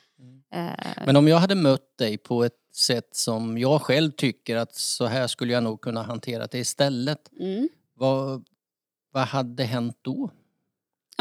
Eh, 0.55 1.05
Men 1.07 1.17
om 1.17 1.29
jag 1.29 1.37
hade 1.39 1.55
mött 1.55 1.99
dig 1.99 2.19
på 2.19 2.45
ett 2.45 2.53
sätt 2.75 3.09
som 3.17 3.59
jag 3.59 3.83
själv 3.83 4.11
tycker 4.11 4.57
att 4.57 4.75
så 4.75 5.07
här 5.07 5.27
skulle 5.27 5.53
jag 5.53 5.63
nog 5.63 5.81
kunna 5.81 6.03
hantera 6.03 6.47
det 6.47 6.59
istället. 6.59 7.31
mm. 7.41 7.69
Vad, 7.95 8.45
vad 9.13 9.23
hade 9.27 9.65
hänt 9.65 9.99
då? 10.03 10.31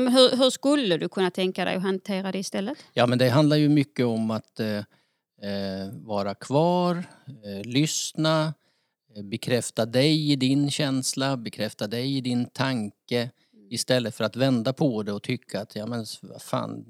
Men 0.01 0.13
hur, 0.13 0.37
hur 0.37 0.49
skulle 0.49 0.97
du 0.97 1.09
kunna 1.09 1.31
tänka 1.31 1.65
dig 1.65 1.75
att 1.75 1.81
hantera 1.83 2.31
det 2.31 2.39
istället? 2.39 2.77
Ja 2.93 3.05
men 3.05 3.17
det 3.17 3.29
handlar 3.29 3.57
ju 3.57 3.69
mycket 3.69 4.05
om 4.05 4.31
att 4.31 4.59
eh, 4.59 4.77
eh, 4.77 5.89
vara 5.93 6.35
kvar, 6.35 7.03
eh, 7.27 7.67
lyssna, 7.69 8.53
eh, 9.15 9.23
bekräfta 9.23 9.85
dig 9.85 10.31
i 10.31 10.35
din 10.35 10.71
känsla, 10.71 11.37
bekräfta 11.37 11.87
dig 11.87 12.17
i 12.17 12.21
din 12.21 12.45
tanke 12.45 13.29
istället 13.71 14.15
för 14.15 14.23
att 14.23 14.35
vända 14.35 14.73
på 14.73 15.03
det 15.03 15.11
och 15.11 15.23
tycka 15.23 15.61
att 15.61 15.75
ja 15.75 15.85
men 15.85 16.05
fan, 16.39 16.85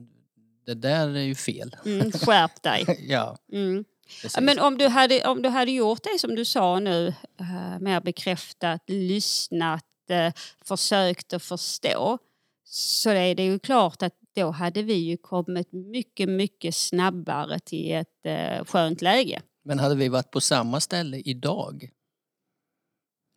det 0.66 0.74
där 0.74 1.08
är 1.08 1.22
ju 1.22 1.36
fel. 1.36 1.76
Mm, 1.86 2.12
skärp 2.12 2.64
dig. 2.64 2.86
ja, 3.10 3.38
Mm. 3.52 3.86
precis. 4.22 4.40
Men 4.42 4.60
om 4.60 4.78
du, 4.78 4.88
hade, 4.88 5.28
om 5.28 5.42
du 5.42 5.50
hade 5.50 5.72
gjort 5.72 6.04
det 6.04 6.20
som 6.20 6.36
du 6.36 6.46
sa 6.46 6.80
nu, 6.80 7.08
uh, 7.42 7.80
mer 7.80 8.02
bekräftat, 8.02 8.82
lyssnat, 8.88 9.86
försökt 10.66 11.34
att 11.34 11.44
förstå, 11.44 12.18
så 12.72 13.10
är 13.10 13.36
det 13.36 13.44
ju 13.44 13.60
klart 13.60 14.02
att 14.02 14.14
då 14.36 14.52
hade 14.52 14.84
vi 14.84 14.94
ju 14.94 15.18
kommit 15.18 15.72
mycket, 15.72 16.30
mycket 16.30 16.76
snabbare 16.76 17.60
till 17.60 17.92
ett 17.92 18.26
uh, 18.26 18.66
skönt 18.66 19.02
läge. 19.02 19.42
Men 19.64 19.80
hade 19.80 19.96
vi 19.96 20.10
varit 20.10 20.32
på 20.32 20.42
samma 20.42 20.80
ställe 20.80 21.18
idag? 21.18 21.90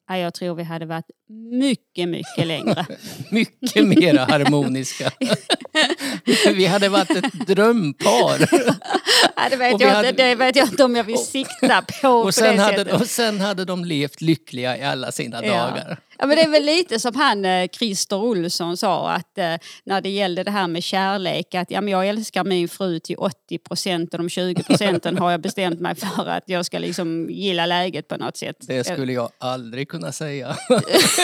Ja, 0.09 0.19
jag 0.19 0.35
tror 0.35 0.55
vi 0.55 0.63
hade 0.63 0.87
varit 0.87 1.11
mycket, 1.61 2.09
mycket 2.09 2.47
längre. 2.47 2.87
Mycket 3.31 3.85
mer 3.89 4.19
harmoniska. 4.19 5.11
vi 6.55 6.67
hade 6.67 6.89
varit 6.89 7.11
ett 7.11 7.47
drömpar. 7.47 8.49
ja, 9.37 9.49
det, 9.51 9.57
vet 9.57 9.81
jag 9.81 9.89
hade- 9.89 10.09
inte, 10.09 10.23
det 10.29 10.35
vet 10.35 10.57
jag 10.57 10.69
inte 10.69 10.85
om 10.85 10.97
jag 10.97 11.05
vill 11.05 11.19
sikta 11.19 11.83
på 11.83 11.93
på 12.03 12.09
Och 12.09 12.35
sen, 12.35 12.57
det 12.57 12.63
hade, 12.63 12.79
sättet. 12.79 13.01
och 13.01 13.07
sen 13.07 13.41
hade 13.41 13.65
de 13.65 13.85
levt 13.85 14.21
lyckliga 14.21 14.79
i 14.79 14.83
alla 14.83 15.13
sina 15.13 15.45
Ja. 15.47 15.53
dagar. 15.53 15.99
Ja, 16.19 16.27
men 16.27 16.37
det 16.37 16.43
är 16.43 16.49
väl 16.49 16.65
lite 16.65 17.01
som 17.01 17.15
han 17.15 17.45
eh, 17.45 17.69
Christer 17.69 18.17
Olsson 18.17 18.77
sa 18.77 19.11
att 19.11 19.39
eh, 19.39 19.55
när 19.85 20.01
det 20.01 20.09
gällde 20.09 20.45
det 20.45 20.51
här 20.51 20.69
med 20.69 20.83
kärlek 20.83 21.55
att 21.55 21.71
ja, 21.71 21.81
men 21.81 21.93
jag 21.93 22.09
älskar 22.09 22.45
min 22.45 22.69
fru 22.69 22.99
till 23.01 23.17
80 23.17 23.59
procent 23.59 24.15
och 24.15 24.19
de 24.19 24.29
20 24.29 24.63
procenten 24.63 25.19
har 25.19 25.31
jag 25.31 25.41
bestämt 25.41 25.81
mig 25.81 25.95
för 25.95 26.27
att 26.29 26.43
jag 26.47 26.67
ska 26.67 26.79
liksom 26.79 27.27
gilla 27.31 27.67
läget 27.67 28.09
på 28.09 28.17
något 28.17 28.37
sätt. 28.37 28.57
Det 28.61 28.85
skulle 28.85 29.13
jag 29.13 29.31
aldrig 29.39 29.89
kunna 29.89 30.13
säga. 30.13 30.57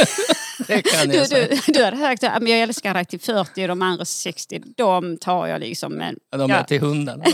det 0.67 0.83
kan 0.83 1.09
du, 1.09 1.17
jag 1.17 1.29
säga. 1.29 1.61
du, 1.67 1.73
du 1.73 1.85
hade 1.85 1.97
sagt 1.97 2.25
att 2.25 2.49
jag 2.49 2.61
älskar 2.61 2.95
dig 2.95 3.05
till 3.05 3.21
40 3.21 3.63
och 3.63 3.69
de 3.69 3.83
andra 3.83 4.05
60, 4.05 4.63
de 4.77 5.19
tar 5.19 5.47
jag 5.47 5.61
liksom. 5.61 5.93
Men, 5.93 6.17
De 6.33 6.51
är 6.51 6.57
ja. 6.57 6.65
till 6.65 6.81
hundarna. 6.81 7.25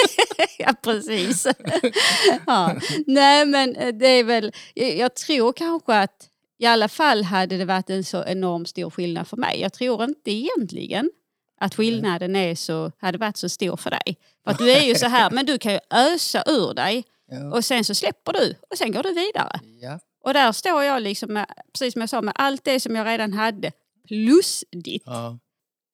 ja, 0.58 0.74
precis. 0.82 1.46
ja. 2.46 2.76
Nej, 3.06 3.46
men 3.46 3.76
eh, 3.76 3.94
det 3.94 4.08
är 4.08 4.24
väl... 4.24 4.52
Jag 4.74 4.96
jag 4.96 5.14
tror 5.14 5.52
kanske 5.52 5.94
att 5.94 6.28
i 6.58 6.66
alla 6.66 6.88
fall 6.88 7.24
hade 7.24 7.56
det 7.56 7.64
varit 7.64 7.90
en 7.90 8.04
så 8.04 8.24
enormt 8.24 8.68
stor 8.68 8.90
skillnad 8.90 9.28
för 9.28 9.36
mig. 9.36 9.60
Jag 9.60 9.72
tror 9.72 10.04
inte 10.04 10.30
egentligen 10.30 11.10
att 11.60 11.74
skillnaden 11.74 12.36
är 12.36 12.54
så, 12.54 12.92
hade 12.98 13.18
varit 13.18 13.36
så 13.36 13.48
stor 13.48 13.76
för 13.76 13.90
dig. 13.90 14.16
För 14.44 14.50
att 14.50 14.58
du 14.58 14.70
är 14.72 14.82
ju 14.82 14.94
så 14.94 15.06
här, 15.06 15.30
men 15.34 15.46
du 15.46 15.58
kan 15.58 15.72
ju 15.72 15.78
ösa 15.90 16.42
ur 16.46 16.74
dig 16.74 17.04
Ja. 17.30 17.52
och 17.52 17.64
sen 17.64 17.84
så 17.84 17.94
släpper 17.94 18.32
du 18.32 18.54
och 18.70 18.78
sen 18.78 18.92
går 18.92 19.02
du 19.02 19.14
vidare. 19.14 19.60
Ja. 19.80 19.98
Och 20.28 20.34
där 20.34 20.52
står 20.52 20.82
jag 20.82 21.02
liksom 21.02 21.32
med, 21.32 21.46
precis 21.72 21.92
som 21.92 22.00
jag 22.00 22.08
sa, 22.10 22.22
med 22.22 22.34
allt 22.36 22.64
det 22.64 22.80
som 22.80 22.96
jag 22.96 23.06
redan 23.06 23.32
hade 23.32 23.72
plus 24.08 24.64
ditt 24.72 25.02
Ja. 25.06 25.38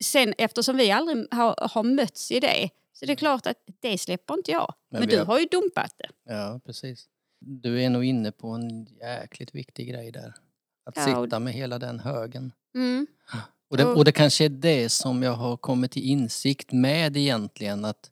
sen 0.03 0.33
eftersom 0.37 0.77
vi 0.77 0.91
aldrig 0.91 1.27
har, 1.33 1.69
har 1.71 1.83
mötts 1.83 2.31
i 2.31 2.39
det 2.39 2.69
så 2.93 3.05
det 3.05 3.11
är 3.13 3.15
klart 3.15 3.47
att 3.47 3.57
det 3.81 3.97
släpper 3.97 4.33
inte 4.33 4.51
jag. 4.51 4.73
Men 4.91 4.99
Men, 4.99 5.09
du 5.09 5.17
har- 5.17 5.25
har 5.25 5.39
ju 5.39 5.45
dumpat 5.45 5.91
det. 5.97 6.09
ja, 6.33 6.59
precis. 6.65 7.05
Du 7.39 7.81
är 7.83 7.89
nog 7.89 8.03
inne 8.05 8.31
på 8.31 8.47
en 8.49 8.85
jäkligt 8.85 9.55
viktig 9.55 9.89
grej 9.89 10.11
där. 10.11 10.33
Att 10.85 10.97
Ja, 10.97 11.17
och- 11.17 11.25
sitta 11.25 11.39
med 11.39 11.53
hela 11.53 11.79
den 11.79 11.99
högen. 11.99 12.51
Mm. 12.75 13.07
Och 13.69 13.77
det, 13.77 13.85
Och- 13.85 13.97
och 13.97 14.05
det 14.05 14.11
kanske 14.11 14.45
är 14.45 14.49
det 14.49 14.89
som 14.89 15.23
jag 15.23 15.33
har 15.33 15.57
kommit 15.57 15.91
till 15.91 16.03
insikt 16.03 16.71
med 16.71 17.17
egentligen. 17.17 17.85
Att 17.85 18.11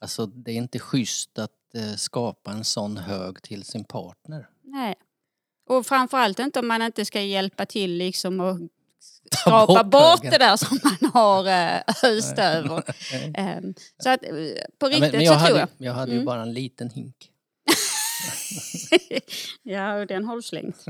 alltså, 0.00 0.26
det 0.26 0.50
är 0.52 0.56
inte 0.56 0.78
schysst 0.78 1.38
att 1.38 1.74
eh, 1.74 1.94
skapa 1.96 2.50
en 2.52 2.64
sån 2.64 2.96
hög 2.96 3.42
till 3.42 3.64
sin 3.64 3.84
partner. 3.84 4.48
Nej. 4.62 4.94
Och 5.68 5.86
framförallt 5.86 6.38
inte 6.38 6.58
om 6.60 6.68
man 6.68 6.82
inte 6.82 7.04
ska 7.04 7.20
hjälpa 7.20 7.66
till 7.66 7.96
liksom 7.96 8.40
och 8.40 8.58
skrapa 9.32 9.84
bort, 9.84 10.24
högen. 10.24 10.30
det 10.30 10.38
där 10.38 10.56
som 10.56 10.78
man 10.84 11.10
har 11.14 11.46
eh, 11.46 11.80
öst 12.04 12.38
över. 12.38 12.82
Ehm, 13.34 13.74
så 14.02 14.10
att 14.10 14.22
eh, 14.24 14.30
på 14.78 14.86
Ja, 14.86 14.88
riktigt 14.88 15.00
men, 15.00 15.10
men 15.12 15.24
jag 15.24 15.40
så 15.40 15.46
tror 15.46 15.58
hade, 15.58 15.68
jag. 15.78 15.86
jag 15.88 15.94
hade 15.94 16.10
ju 16.12 16.16
Mm. 16.16 16.26
bara 16.26 16.42
en 16.42 16.52
liten 16.52 16.90
hink. 16.90 17.14
ja, 19.62 19.94
och 20.00 20.06
den 20.06 20.24
har 20.24 20.36
du 20.36 20.42
slängt. 20.42 20.76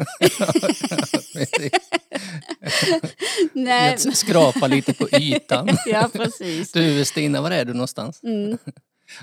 Nej, 3.52 3.98
skrapa 3.98 4.66
lite 4.66 4.94
på 4.94 5.08
ytan. 5.20 5.68
ja 5.86 6.10
precis. 6.12 6.72
Du 6.72 7.04
Stina, 7.04 7.40
var 7.40 7.50
är 7.50 7.64
du 7.64 7.72
någonstans? 7.72 8.22
Mm. 8.22 8.58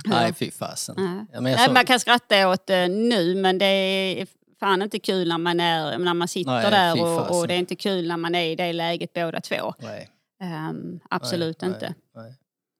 Nej, 0.05 0.33
fy 0.33 0.51
fasen. 0.51 0.95
Ja, 1.33 1.41
men 1.41 1.51
jag 1.51 1.57
Nej, 1.57 1.67
sa- 1.67 1.74
man 1.74 1.85
kan 1.85 2.00
skratta 2.00 2.50
åt 2.50 2.67
det 2.67 2.88
nu 2.88 3.35
men 3.35 3.57
det 3.57 3.65
är 3.65 4.27
fan 4.65 4.81
inte 4.81 5.00
kul 5.00 5.27
när 5.27 5.38
man, 5.38 5.60
är, 5.60 5.98
när 5.98 6.13
man 6.13 6.27
sitter 6.27 6.51
Nej, 6.51 6.72
där 6.72 7.03
och, 7.03 7.39
och 7.39 7.48
det 7.48 7.53
är 7.53 7.60
inte 7.60 7.75
kul 7.75 8.07
när 8.07 8.17
man 8.17 8.36
är 8.36 8.43
i 8.43 8.55
det 8.55 8.74
läget 8.74 9.13
båda 9.13 9.41
två. 9.41 9.74
Nej, 9.79 10.10
Ehm, 10.41 11.00
absolut 11.10 11.62
nej, 11.62 11.72
inte. 11.72 11.93
Nej. 12.15 12.34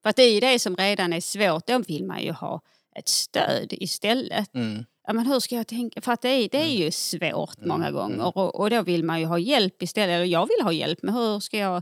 För 0.04 0.10
att 0.10 0.20
i 0.20 0.40
det 0.40 0.60
som 0.60 0.76
redan 0.76 1.14
är 1.14 1.22
svårt, 1.22 1.68
då 1.68 1.80
vill 1.80 2.06
man 2.06 2.24
ju 2.24 2.32
ha 2.32 2.62
ett 2.96 3.08
stöd 3.08 3.68
istället. 3.74 4.56
Mm. 4.56 4.86
Ja, 5.08 5.14
men 5.14 5.26
hur 5.28 5.40
ska 5.40 5.56
jag 5.56 5.68
tänka? 5.68 6.02
För 6.02 6.12
att 6.12 6.22
det 6.22 6.30
är, 6.30 6.50
det 6.52 6.58
är 6.58 6.86
ju 6.86 6.92
svårt 6.92 7.66
många 7.66 7.92
gånger 7.92 8.38
och, 8.38 8.56
och 8.60 8.70
då 8.70 8.82
vill 8.82 9.04
man 9.04 9.20
ju 9.20 9.26
ha 9.26 9.40
hjälp 9.40 9.84
istället. 9.84 10.14
Eller 10.14 10.26
jag 10.26 10.48
vill 10.48 10.64
ha 10.66 10.72
hjälp 10.72 11.04
med 11.04 11.14
hur 11.14 11.40
ska 11.40 11.58
jag 11.58 11.78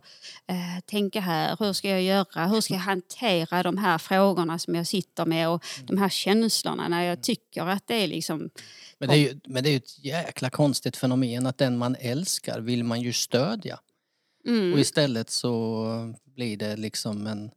eh, 0.47 0.79
tänka 0.85 1.19
här? 1.19 1.55
Hur 1.59 1.73
ska 1.73 1.89
jag 1.89 2.01
göra? 2.01 2.47
Hur 2.47 2.61
ska 2.61 2.73
jag 2.73 2.81
hantera 2.81 3.63
de 3.63 3.77
här 3.77 3.97
frågorna 3.97 4.59
som 4.59 4.75
jag 4.75 4.87
sitter 4.87 5.25
med 5.25 5.49
och 5.49 5.63
de 5.85 5.97
här 5.97 6.09
känslorna 6.09 6.87
när 6.87 7.03
jag 7.03 7.23
tycker 7.23 7.65
att 7.65 7.87
det 7.87 7.95
är 7.95 8.07
liksom... 8.07 8.49
Men, 8.97 9.09
det 9.09 9.15
är 9.15 9.19
ju, 9.19 9.39
men 9.45 9.63
det 9.63 9.69
är 9.69 9.71
ju 9.71 9.77
ett 9.77 10.05
jäkla 10.05 10.49
konstigt 10.49 10.97
fenomen 10.97 11.45
att 11.45 11.57
den 11.57 11.77
man 11.77 11.95
älskar 11.99 12.59
vill 12.59 12.83
man 12.83 13.01
ju 13.01 13.13
stödja. 13.13 13.79
Mm, 14.47 14.73
Och 14.73 14.79
istället 14.79 15.29
så 15.29 16.13
blir 16.25 16.57
det 16.57 16.75
liksom 16.75 17.27
en 17.27 17.51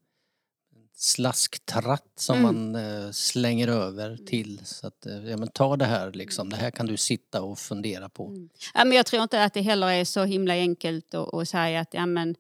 slasktratt 0.99 2.13
som 2.15 2.37
Mm. 2.39 2.73
man 2.73 2.75
eh, 3.05 3.11
slänger 3.11 3.69
över 3.69 4.17
till. 4.17 4.61
Så 4.65 4.87
att, 4.87 5.07
eh, 5.07 5.31
ja 5.31 5.37
men 5.37 5.49
ta 5.49 5.77
det 5.77 5.85
här 5.85 6.13
liksom, 6.13 6.51
det 6.51 6.57
här 6.57 6.71
kan 6.71 6.87
du 6.87 6.97
sitta 6.97 7.43
och 7.43 7.59
fundera 7.59 8.09
på. 8.09 8.27
Mm. 8.27 8.49
ja, 8.75 8.85
men 8.85 8.97
jag 8.97 9.07
tror 9.07 9.23
inte 9.23 9.45
att 9.45 9.55
det 9.55 9.61
heller 9.61 9.89
är 9.89 10.05
så 10.05 10.25
himla 10.25 10.55
enkelt 10.55 11.15
att, 11.15 11.35
att 11.35 11.49
säga 11.49 11.81
att 11.81 11.95
ja, 11.95 12.07
men, 12.07 12.35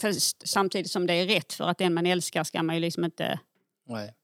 för, 0.00 0.12
samtidigt 0.46 0.90
som 0.90 1.06
det 1.06 1.14
är 1.14 1.26
rätt 1.26 1.52
för 1.52 1.64
att 1.64 1.78
den 1.78 1.94
man 1.94 2.06
älskar 2.06 2.44
ska 2.44 2.62
man 2.62 2.74
ju 2.74 2.80
liksom 2.80 3.04
inte 3.04 3.40
Nej. 3.88 4.14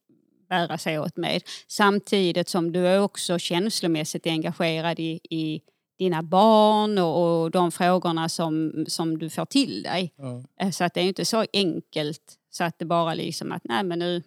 bära 0.49 0.77
sig 0.77 0.99
åt 0.99 1.17
med. 1.17 1.41
Samtidigt 1.67 2.49
som 2.49 2.71
du 2.71 2.87
är 2.87 2.99
också 2.99 3.39
känslomässigt 3.39 4.27
engagerad 4.27 4.99
i, 4.99 5.19
i 5.29 5.61
dina 5.97 6.23
barn 6.23 6.97
och, 6.97 7.41
och 7.43 7.51
de 7.51 7.71
frågorna 7.71 8.29
som, 8.29 8.85
som 8.87 9.17
du 9.17 9.29
får 9.29 9.45
till 9.45 9.83
dig. 9.83 10.13
Ja. 10.17 10.43
Eh, 10.59 10.71
Så 10.71 10.83
att 10.83 10.93
det 10.93 11.01
är 11.01 11.05
inte 11.05 11.25
så 11.25 11.45
enkelt 11.53 12.21
så 12.49 12.63
att 12.63 12.79
det 12.79 12.85
bara 12.85 13.13
liksom 13.13 13.51
att 13.51 13.61
nej 13.63 13.83
men 13.83 13.99
nu, 13.99 14.23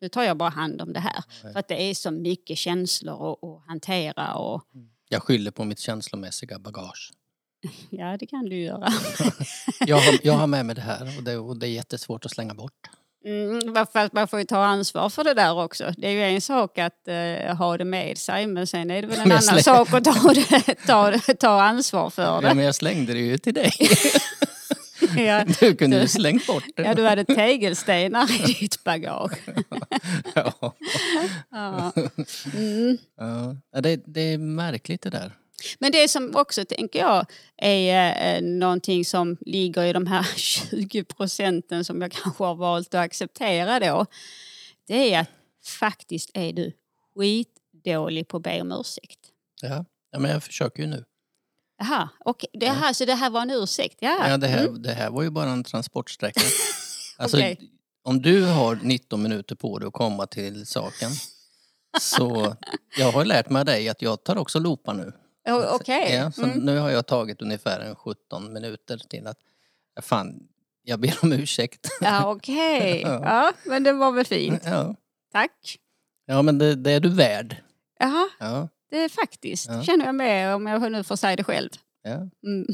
nu 0.00 0.08
tar 0.08 0.22
jag 0.22 0.36
bara 0.36 0.48
hand 0.48 0.80
om 0.82 0.92
det 0.92 1.00
här. 1.00 1.24
Nej. 1.44 1.52
För 1.52 1.60
att 1.60 1.68
det 1.68 1.82
är 1.90 1.94
så 1.94 2.10
mycket 2.10 2.58
känslor 2.58 3.32
att, 3.32 3.44
att 3.44 3.62
hantera 3.66 4.34
och 4.34 4.62
Jag 5.08 5.22
skyller 5.22 5.50
på 5.50 5.64
mitt 5.64 5.78
känslomässiga 5.78 6.58
bagage. 6.58 7.12
ja 7.90 8.16
det 8.16 8.26
kan 8.26 8.44
du 8.44 8.56
göra. 8.56 8.88
Jag 9.86 9.96
har, 9.96 10.18
jag 10.22 10.32
har 10.32 10.46
med 10.46 10.66
mig 10.66 10.74
det 10.74 10.80
här 10.80 11.18
och 11.18 11.24
det, 11.24 11.36
och 11.36 11.56
det 11.56 11.66
är 11.68 11.70
jättesvårt 11.70 12.24
att 12.26 12.30
slänga 12.32 12.54
bort. 12.54 12.90
Mm, 13.24 13.72
varför- 13.72 14.10
man 14.12 14.28
får 14.28 14.38
ju 14.38 14.44
ta 14.44 14.64
ansvar 14.64 15.08
för 15.08 15.24
det 15.24 15.34
där 15.34 15.58
också. 15.64 15.92
Det 15.98 16.06
är 16.08 16.12
ju 16.12 16.22
en 16.22 16.40
sak 16.40 16.78
att 16.78 17.08
eh, 17.08 17.56
ha 17.56 17.76
det 17.78 17.84
med 17.84 18.18
sig 18.18 18.46
men 18.46 18.66
sen 18.66 18.90
är 18.90 19.02
det 19.02 19.08
väl 19.08 19.16
en 19.20 19.22
annan 19.32 19.38
släng- 19.42 19.62
sak 19.62 19.92
att 19.94 20.04
ta, 20.04 20.32
det, 20.34 20.74
ta, 20.86 21.12
ta 21.38 21.62
ansvar 21.62 22.10
för 22.10 22.22
Ja, 22.22 22.40
det. 22.40 22.54
men 22.54 22.64
jag 22.64 22.74
slängde 22.74 23.12
det 23.12 23.18
ju 23.18 23.38
till 23.38 23.54
dig. 23.54 23.72
Ja, 25.16 25.44
Du 25.60 25.74
kunde 25.76 26.00
ju 26.00 26.08
slängt 26.08 26.46
bort 26.46 26.64
det. 26.76 26.82
ja, 26.82 26.94
du 26.94 27.06
hade 27.06 27.24
tegelstenar 27.24 28.50
i 28.50 28.52
ditt 28.52 28.84
bagage. 28.84 29.32
Ja. 30.34 30.52
Ja. 31.50 31.92
Mm. 32.56 32.98
Ja, 33.72 33.80
det, 33.80 34.02
det 34.06 34.20
är 34.32 34.38
märkligt 34.38 35.02
det 35.02 35.10
där. 35.10 35.32
Men 35.78 35.92
det 35.92 36.08
som 36.08 36.36
också, 36.36 36.64
tänker 36.64 36.98
jag, 36.98 37.26
är 37.56 38.36
eh, 38.36 38.42
någonting 38.42 39.04
som 39.04 39.36
ligger 39.40 39.84
i 39.84 39.92
de 39.92 40.06
här 40.06 40.22
20 40.36 41.04
procenten 41.04 41.84
som 41.84 42.02
jag 42.02 42.12
kanske 42.12 42.44
har 42.44 42.54
valt 42.54 42.94
att 42.94 43.04
acceptera 43.04 43.80
då. 43.80 44.06
Det 44.86 45.14
är 45.14 45.20
att 45.20 45.30
faktiskt 45.64 46.30
är 46.34 46.52
du 46.52 46.72
skitdålig 47.16 48.28
på 48.28 48.36
att 48.36 48.42
be 48.42 48.60
om 48.60 48.72
ursäkt. 48.72 49.18
Ja. 49.62 49.84
ja, 50.12 50.18
men 50.18 50.30
jag 50.30 50.42
försöker 50.42 50.82
ju 50.82 50.88
nu. 50.88 51.04
Jaha, 51.78 52.08
okay. 52.24 52.48
det, 52.52 52.66
här, 52.68 52.92
så 52.92 53.04
det 53.04 53.14
här 53.14 53.30
var 53.30 53.42
en 53.42 53.50
ursäkt? 53.50 53.96
Ja. 54.00 54.28
Ja, 54.28 54.36
det, 54.36 54.46
här, 54.46 54.66
Mm. 54.66 54.82
det 54.82 54.92
här 54.92 55.10
var 55.10 55.22
ju 55.22 55.30
bara 55.30 55.50
en 55.50 55.64
transportsträcka. 55.64 56.40
Alltså, 57.18 57.36
Okej. 57.36 57.60
Om 58.04 58.22
du 58.22 58.44
har 58.44 58.78
19 58.82 59.22
minuter 59.22 59.54
på 59.54 59.78
dig 59.78 59.86
att 59.86 59.92
komma 59.92 60.26
till 60.26 60.66
saken 60.66 61.10
så 62.00 62.56
jag 62.98 63.12
har 63.12 63.24
lärt 63.24 63.50
mig 63.50 63.60
av 63.60 63.66
dig 63.66 63.88
att 63.88 64.02
jag 64.02 64.24
tar 64.24 64.36
också 64.36 64.58
loopar 64.58 64.94
nu. 64.94 65.12
O- 65.52 65.66
Okej. 65.74 66.12
Ja, 66.14 66.32
så 66.32 66.42
Mm. 66.42 66.58
Nu 66.58 66.78
har 66.78 66.90
jag 66.90 67.06
tagit 67.06 67.42
ungefär 67.42 67.80
en 67.80 67.94
17 67.96 68.52
minuter 68.52 68.98
till 68.98 69.26
att 69.26 69.38
fan, 70.02 70.48
jag 70.82 71.00
ber 71.00 71.14
om 71.22 71.32
ursäkt. 71.32 71.88
Ja, 72.00 72.32
okej. 72.32 73.00
Ja. 73.06 73.20
Ja, 73.24 73.52
men 73.66 73.82
det 73.82 73.92
var 73.92 74.12
väl 74.12 74.24
fint. 74.26 74.62
Ja, 74.64 74.94
Tack. 75.32 75.78
ja 76.26 76.42
men 76.42 76.58
det, 76.58 76.74
det 76.74 76.90
är 76.90 77.00
du 77.00 77.08
värd. 77.08 77.56
Jaha, 77.98 78.28
Ja, 78.38 78.68
det 78.90 78.96
är 79.04 79.08
faktiskt. 79.08 79.68
Ja. 79.68 79.82
känner 79.82 80.04
jag 80.06 80.14
med 80.14 80.54
om 80.54 80.66
jag 80.66 80.92
nu 80.92 81.04
får 81.04 81.16
säga 81.16 81.36
det 81.36 81.44
själv. 81.44 81.70
ja. 82.02 82.28
Mm. 82.46 82.66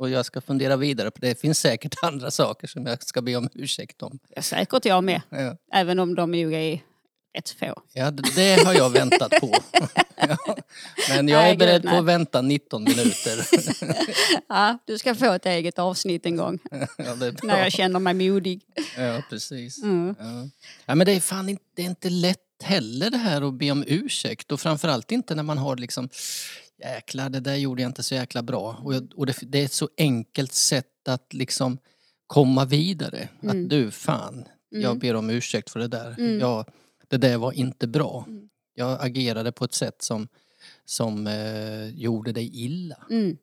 Och 0.00 0.10
jag 0.10 0.26
ska 0.26 0.40
fundera 0.40 0.76
vidare 0.76 1.10
på 1.10 1.20
det. 1.20 1.28
Det 1.28 1.40
finns 1.40 1.58
säkert 1.58 1.94
andra 2.02 2.30
saker 2.30 2.66
som 2.66 2.86
jag 2.86 3.02
ska 3.02 3.22
be 3.22 3.36
om 3.36 3.48
ursäkt 3.54 4.02
om. 4.02 4.18
Ja, 4.28 4.42
säkert 4.42 4.84
jag 4.84 5.04
med. 5.04 5.20
Även 5.72 5.98
om 5.98 6.14
de 6.14 6.30
nog 6.30 6.52
är 6.54 6.80
rätt 7.36 7.50
få. 7.50 7.82
ja 7.92 8.10
det, 8.10 8.64
har 8.64 8.74
jag 8.74 8.90
väntat 8.90 9.30
på. 9.40 9.54
Ja. 10.28 10.36
Men 11.08 11.28
jag 11.28 11.42
Nej, 11.42 11.52
är 11.52 11.56
beredd 11.56 11.82
gud, 11.82 11.90
på 11.90 11.96
att 11.96 12.04
vänta 12.04 12.42
19 12.42 12.84
minuter. 12.84 13.46
Ja, 14.48 14.78
du 14.84 14.98
ska 14.98 15.14
få 15.14 15.32
ett 15.32 15.46
eget 15.46 15.78
avsnitt 15.78 16.26
en 16.26 16.36
gång. 16.36 16.58
Ja. 16.96 17.14
När 17.42 17.58
jag 17.62 17.72
känner 17.72 18.00
mig 18.00 18.14
modig. 18.14 18.62
Ja, 18.96 19.22
precis. 19.30 19.82
Mm. 19.82 20.14
Ja. 20.18 20.48
Ja, 20.86 20.94
men 20.94 21.06
det 21.06 21.12
är 21.12 21.20
fan 21.20 21.48
inte, 21.48 21.64
det 21.76 21.82
är 21.82 21.86
inte 21.86 22.10
lätt 22.10 22.38
heller 22.62 23.10
det 23.10 23.16
här 23.18 23.48
att 23.48 23.54
be 23.54 23.70
om 23.70 23.84
ursäkt 23.86 24.52
och 24.52 24.60
framförallt 24.60 25.12
inte 25.12 25.34
när 25.34 25.42
man 25.42 25.58
har 25.58 25.76
liksom 25.76 26.08
jäklar 26.82 27.28
det 27.28 27.40
där 27.40 27.54
gjorde 27.54 27.82
jag 27.82 27.88
inte 27.88 28.02
så 28.02 28.14
jäkla 28.14 28.42
bra 28.42 28.80
och, 28.84 28.94
jag, 28.94 29.12
och 29.16 29.26
det, 29.26 29.34
det 29.42 29.60
är 29.60 29.64
ett 29.64 29.72
så 29.72 29.88
enkelt 29.98 30.52
sätt 30.52 31.08
att 31.08 31.34
liksom 31.34 31.78
komma 32.26 32.64
vidare. 32.64 33.28
Mm. 33.42 33.64
Att 33.64 33.70
du 33.70 33.90
fan, 33.90 34.44
jag 34.70 34.84
Mm. 34.84 34.98
ber 34.98 35.14
om 35.16 35.30
ursäkt 35.30 35.70
för 35.70 35.80
det 35.80 35.88
där. 35.88 36.14
Mm. 36.18 36.40
Jag, 36.40 36.66
det 37.08 37.16
där 37.16 37.38
var 37.38 37.52
inte 37.52 37.86
bra. 37.86 38.24
Mm. 38.28 38.48
Jag 38.74 38.98
agerade 39.06 39.52
på 39.52 39.64
ett 39.64 39.74
sätt 39.74 40.02
som, 40.02 40.28
som 40.84 41.26
eh, 41.26 41.88
gjorde 41.88 42.32
dig 42.32 42.50
illa. 42.64 43.06
Mm. 43.10 43.36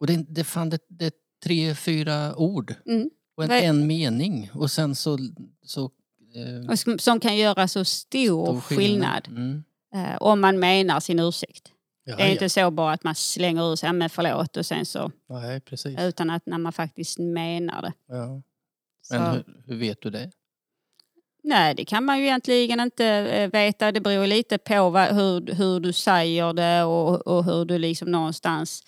Och 0.00 0.06
det, 0.06 0.16
det, 0.28 0.44
fan, 0.44 0.70
det, 0.70 0.78
det 0.88 1.04
är 1.06 1.12
tre, 1.44 1.74
fyra 1.74 2.36
ord 2.36 2.74
Mm. 2.86 3.10
och 3.36 3.44
en, 3.44 3.50
en 3.50 3.86
mening 3.86 4.50
och 4.54 4.70
sen 4.70 4.94
så, 4.94 5.18
så 5.62 5.90
eh, 6.34 6.70
Och 6.70 6.78
som, 6.78 6.98
som 6.98 7.20
kan 7.20 7.36
göra 7.36 7.68
så 7.68 7.84
stor, 7.84 8.44
stor 8.46 8.60
skillnad, 8.60 9.28
Mm. 9.28 9.64
eh, 9.94 10.16
om 10.22 10.40
man 10.40 10.58
menar 10.58 11.00
sin 11.00 11.18
ursäkt. 11.20 11.72
Ja, 12.04 12.16
Det 12.16 12.22
är 12.22 12.26
ja. 12.26 12.32
inte 12.32 12.48
så 12.48 12.70
bara 12.70 12.92
att 12.92 13.04
man 13.04 13.14
slänger 13.14 13.72
ur 13.72 13.76
sig, 13.76 13.86
"Ja, 13.86 13.92
men 13.92 14.10
förlåt, 14.10 14.56
och 14.56 14.66
sen 14.66 14.86
så, 14.86 15.10
Nej, 15.28 15.60
precis. 15.60 15.98
utan 16.00 16.30
att 16.30 16.46
när 16.46 16.58
man 16.58 16.72
faktiskt 16.72 17.18
menar 17.18 17.82
det. 17.82 17.92
Ja. 18.08 18.42
Men 19.10 19.32
hur, 19.34 19.44
hur 19.66 19.76
vet 19.76 20.02
du 20.02 20.10
det? 20.10 20.30
Nej, 21.42 21.74
det 21.74 21.84
kan 21.84 22.04
man 22.04 22.18
ju 22.18 22.24
egentligen 22.24 22.80
inte 22.80 23.06
eh, 23.06 23.50
veta. 23.50 23.92
Det 23.92 24.00
beror 24.00 24.26
lite 24.26 24.58
på 24.58 24.90
vad, 24.90 25.08
hur, 25.08 25.54
hur 25.54 25.80
du 25.80 25.92
säger 25.92 26.52
det 26.52 26.84
och, 26.84 27.26
och 27.26 27.44
hur 27.44 27.64
du 27.64 27.78
liksom 27.78 28.10
någonstans 28.10 28.82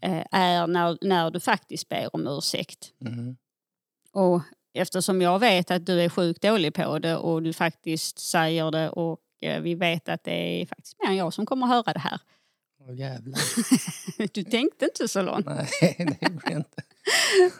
eh, 0.00 0.24
är 0.30 0.66
när, 0.66 0.98
när 1.00 1.30
du 1.30 1.40
faktiskt 1.40 1.88
ber 1.88 2.16
om 2.16 2.26
ursäkt. 2.26 2.92
Mhm. 2.98 3.36
Och 4.12 4.42
eftersom 4.74 5.22
jag 5.22 5.38
vet 5.38 5.70
att 5.70 5.86
du 5.86 6.00
är 6.00 6.08
sjukt 6.08 6.42
dålig 6.42 6.74
på 6.74 6.98
det 6.98 7.16
och 7.16 7.42
du 7.42 7.52
faktiskt 7.52 8.18
säger 8.18 8.70
det 8.70 8.90
och 8.90 9.20
eh, 9.40 9.60
vi 9.60 9.74
vet 9.74 10.08
att 10.08 10.24
det 10.24 10.62
är 10.62 10.66
faktiskt 10.66 10.96
mer 11.00 11.08
än 11.08 11.16
jag 11.16 11.34
som 11.34 11.46
kommer 11.46 11.66
att 11.66 11.72
höra 11.72 11.92
det 11.92 12.00
här. 12.00 12.20
Åh 12.80 12.96
jävlar. 12.98 13.40
Du 14.32 14.44
tänkte 14.44 14.84
inte 14.84 15.08
så 15.08 15.22
långt. 15.22 15.46
Nej, 15.46 15.68
det 15.98 16.28
gjorde 16.28 16.42
jag 16.44 16.52
inte. 16.52 16.82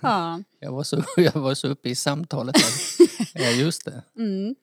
Ja. 0.02 0.42
Jag 0.61 0.72
var 0.72 0.83
så, 0.83 1.05
jag 1.16 1.33
var 1.33 1.55
så 1.55 1.68
uppe 1.68 1.88
i 1.88 1.94
samtalet. 1.94 2.57
Ja, 3.35 3.50
just 3.50 3.85
det. 3.85 4.02
Mm. 4.16 4.55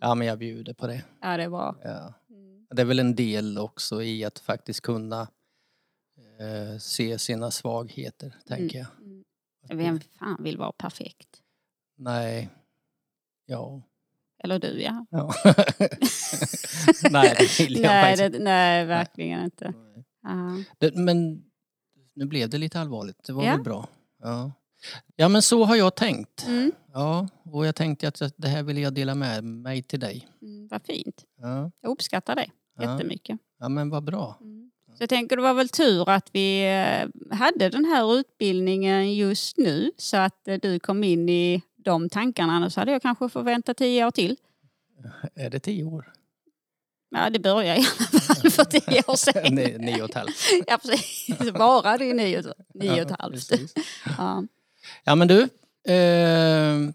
Ja, 0.00 0.14
men 0.14 0.26
jag 0.26 0.38
bjuder 0.38 0.72
på 0.74 0.86
det. 0.86 1.02
ja, 1.22 1.36
det 1.36 1.42
är 1.42 1.48
bra. 1.50 1.76
Ja. 1.84 2.12
Mm. 2.30 2.66
Det 2.70 2.82
är 2.82 2.86
väl 2.86 2.98
en 2.98 3.14
del 3.14 3.58
också 3.58 4.02
i 4.02 4.24
att 4.24 4.38
faktiskt 4.38 4.80
kunna 4.80 5.20
eh, 6.40 6.78
se 6.78 7.18
sina 7.18 7.50
svagheter, 7.50 8.34
tänker 8.46 8.78
jag. 8.78 8.86
Mm. 9.00 9.24
Vem 9.84 10.00
fan 10.18 10.42
vill 10.42 10.58
vara 10.58 10.72
perfekt? 10.72 11.28
Nej. 11.96 12.48
Ja. 13.46 13.82
Eller 14.44 14.58
du, 14.58 14.82
ja. 14.82 15.06
ja. 15.10 15.34
Nej, 17.10 17.36
det 17.38 17.60
vill 17.64 17.74
jag 17.82 17.82
Nej, 17.82 18.16
det, 18.16 18.38
nej, 18.38 18.84
verkligen 18.84 19.44
inte. 19.44 19.64
inte. 19.64 20.04
Ja. 20.22 20.62
Det, 20.78 20.94
men 20.96 21.44
nu 22.14 22.24
blev 22.24 22.50
det 22.50 22.58
lite 22.58 22.80
allvarligt. 22.80 23.24
Det 23.24 23.32
var 23.32 23.44
Ja. 23.44 23.52
väl 23.52 23.62
bra. 23.62 23.88
Ja. 24.22 24.52
ja, 25.16 25.28
men 25.28 25.42
så 25.42 25.64
har 25.64 25.76
jag 25.76 25.94
tänkt. 25.94 26.46
Mm. 26.46 26.72
Ja, 26.92 27.28
och 27.52 27.66
jag 27.66 27.74
tänkte 27.74 28.08
att 28.08 28.22
det 28.36 28.48
här 28.48 28.62
vill 28.62 28.78
jag 28.78 28.94
dela 28.94 29.14
med 29.14 29.44
mig 29.44 29.82
till 29.82 30.00
dig. 30.00 30.28
Mm, 30.42 30.68
vad 30.68 30.82
fint. 30.82 31.24
Ja, 31.40 31.70
Jag 31.80 31.90
uppskattar 31.90 32.34
det 32.34 32.46
jättemycket. 32.80 33.38
ja 33.58 33.68
men 33.68 33.90
vad 33.90 34.04
bra. 34.04 34.38
Mm. 34.40 34.70
Så 34.96 35.02
jag 35.02 35.08
tänker 35.08 35.36
det 35.36 35.42
var 35.42 35.54
väl 35.54 35.68
tur 35.68 36.08
att 36.10 36.28
vi 36.32 36.66
eh, 36.66 37.36
hade 37.36 37.68
den 37.68 37.84
här 37.84 38.14
utbildningen 38.14 39.14
just 39.14 39.56
nu 39.58 39.90
så 39.96 40.16
att 40.16 40.48
eh, 40.48 40.58
du 40.62 40.78
kom 40.78 41.04
in 41.04 41.28
i 41.28 41.62
de 41.76 42.08
tankarna 42.08 42.70
så 42.70 42.80
hade 42.80 42.92
jag 42.92 43.02
kanske 43.02 43.28
fått 43.28 43.44
vänta 43.46 43.74
tio 43.74 44.06
år 44.06 44.10
till. 44.10 44.36
Är 45.34 45.50
det 45.50 45.60
tio 45.60 45.84
år? 45.84 46.12
Ja, 47.10 47.30
det 47.30 47.38
började 47.38 47.80
i 47.80 47.86
alla 48.08 48.20
fall 48.20 48.50
för 48.50 48.64
tio 48.64 49.02
år 49.06 49.16
sedan. 49.16 49.54
Ni- 49.54 49.78
Nio 49.78 50.02
och 50.02 50.08
ett 50.08 50.14
halvt. 50.14 50.36
Ja, 50.66 50.78
precis. 50.82 51.52
Bara 51.52 51.98
det 51.98 52.10
är 52.10 52.14
nio, 52.14 52.42
nio 52.74 52.92
och 52.92 52.98
ett 52.98 53.10
Ja, 53.10 53.16
halvt. 53.18 53.52
Ja. 54.18 54.44
Ja 55.04 55.14
men 55.14 55.28
du. 55.28 55.48
Eh, 55.88 56.90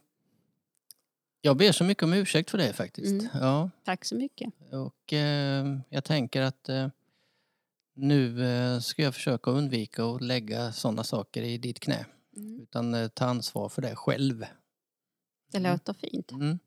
jag 1.42 1.58
ber 1.58 1.72
så 1.72 1.84
mycket 1.84 2.04
om 2.04 2.14
ursäkt 2.14 2.50
för 2.52 2.58
det 2.58 2.74
faktiskt. 2.74 3.12
Mm. 3.12 3.28
Ja, 3.34 3.70
Tack 3.86 4.06
så 4.06 4.16
mycket. 4.16 4.54
och 4.72 5.14
eh, 5.14 5.78
jag 5.90 6.04
tänker 6.04 6.42
att 6.42 6.70
eh, 6.70 6.88
nu 7.96 8.46
eh, 8.46 8.80
ska 8.80 9.02
jag 9.02 9.14
försöka 9.16 9.52
undvika 9.52 10.04
att 10.06 10.22
lägga 10.22 10.72
sådana 10.72 11.04
saker 11.04 11.42
i 11.42 11.58
ditt 11.58 11.80
knä. 11.80 12.06
Mm. 12.38 12.62
Utan 12.62 12.94
eh, 12.94 13.08
ta 13.08 13.26
ansvar 13.26 13.70
för 13.70 13.82
det 13.82 13.96
själv. 13.96 14.46
Det 15.52 15.58
Mm. 15.58 15.72
låter 15.72 15.94
fint. 15.94 16.32
Mm. 16.32 16.60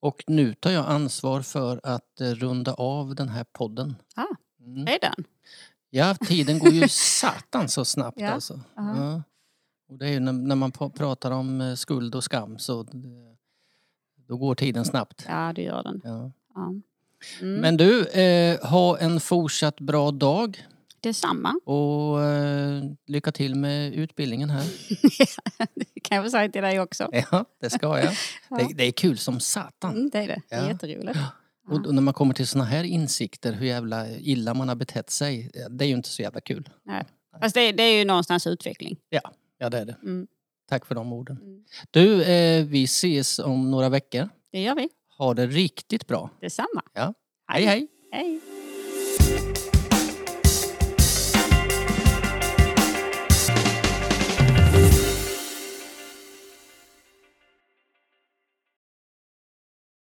Och 0.00 0.24
nu 0.26 0.54
tar 0.54 0.70
jag 0.70 0.86
ansvar 0.86 1.42
för 1.42 1.80
att 1.82 2.20
eh, 2.20 2.30
runda 2.30 2.74
av 2.74 3.14
den 3.14 3.28
här 3.28 3.44
podden. 3.52 3.96
Ah. 4.16 4.24
Mm. 4.60 4.86
Redan? 4.86 5.24
Ja, 5.90 6.14
tiden 6.14 6.58
går 6.58 6.72
ju 6.72 6.88
satan 6.88 7.68
så 7.68 7.84
snabbt 7.84 8.20
Ja, 8.20 8.30
alltså. 8.30 8.60
aha. 8.76 8.96
Ja. 8.96 9.22
Och 9.88 9.98
det 9.98 10.06
är 10.06 10.10
ju 10.10 10.20
när, 10.20 10.32
när 10.32 10.56
man 10.56 10.72
pratar 10.72 11.30
om 11.30 11.60
eh, 11.60 11.74
skuld 11.74 12.14
och 12.14 12.24
skam 12.24 12.58
så 12.58 12.86
då 14.28 14.36
går 14.36 14.54
tiden 14.54 14.84
snabbt. 14.84 15.24
Ja, 15.28 15.52
det 15.52 15.62
gör 15.62 15.82
den. 15.82 16.00
Ja. 16.04 16.30
Mm. 17.40 17.60
Men 17.60 17.76
du, 17.76 18.06
eh, 18.06 18.68
ha 18.68 18.98
en 18.98 19.20
fortsatt 19.20 19.80
bra 19.80 20.10
dag 20.10 20.66
Detsamma, 21.00 21.60
och 21.64 22.22
eh, 22.22 22.82
lycka 23.06 23.32
till 23.32 23.54
med 23.54 23.94
utbildningen 23.94 24.50
här. 24.50 24.64
det 25.74 26.00
kan 26.02 26.14
jag 26.14 26.22
väl 26.22 26.30
säga 26.30 26.48
till 26.48 26.62
dig 26.62 26.80
också. 26.80 27.08
Ja, 27.12 27.44
det 27.60 27.70
ska 27.70 27.98
jag. 27.98 28.12
Ja. 28.50 28.56
Det, 28.56 28.74
det 28.74 28.84
är 28.84 28.92
kul 28.92 29.18
som 29.18 29.40
satan. 29.40 29.94
Mm, 29.96 30.10
det 30.10 30.18
är 30.18 30.26
det. 30.28 30.42
Det 30.48 30.54
är 30.54 30.62
Ja. 30.62 30.68
jätteroligt. 30.68 31.18
Och, 31.68 31.86
och 31.86 31.94
när 31.94 32.02
man 32.02 32.14
kommer 32.14 32.34
till 32.34 32.46
såna 32.46 32.64
här 32.64 32.84
insikter, 32.84 33.52
hur 33.52 33.66
jävla 33.66 34.08
illa 34.10 34.54
man 34.54 34.68
har 34.68 34.76
betett 34.76 35.10
sig, 35.10 35.50
det 35.70 35.84
är 35.84 35.88
ju 35.88 35.94
inte 35.94 36.08
så 36.08 36.22
jävla 36.22 36.40
kul. 36.40 36.68
Fast 37.40 37.54
det, 37.54 37.72
det 37.72 37.82
är 37.82 37.98
ju 37.98 38.04
någonstans 38.04 38.46
utveckling. 38.46 38.96
Ja, 39.58 39.68
det 39.70 39.78
är 39.78 39.84
det. 39.84 39.96
Mm. 40.02 40.26
Tack 40.68 40.86
för 40.86 40.94
de 40.94 41.12
orden. 41.12 41.36
Mm. 41.42 41.64
Du, 41.90 42.22
eh, 42.22 42.64
vi 42.64 42.84
ses 42.84 43.38
om 43.38 43.70
några 43.70 43.88
veckor. 43.88 44.28
Det 44.52 44.62
gör 44.62 44.74
vi. 44.74 44.88
Ha 45.18 45.34
det 45.34 45.46
riktigt 45.46 46.06
bra. 46.06 46.30
Detsamma. 46.40 46.82
Ja. 46.94 47.14
Hej 47.46 47.64
hej! 47.64 47.88
Hej. 48.12 48.40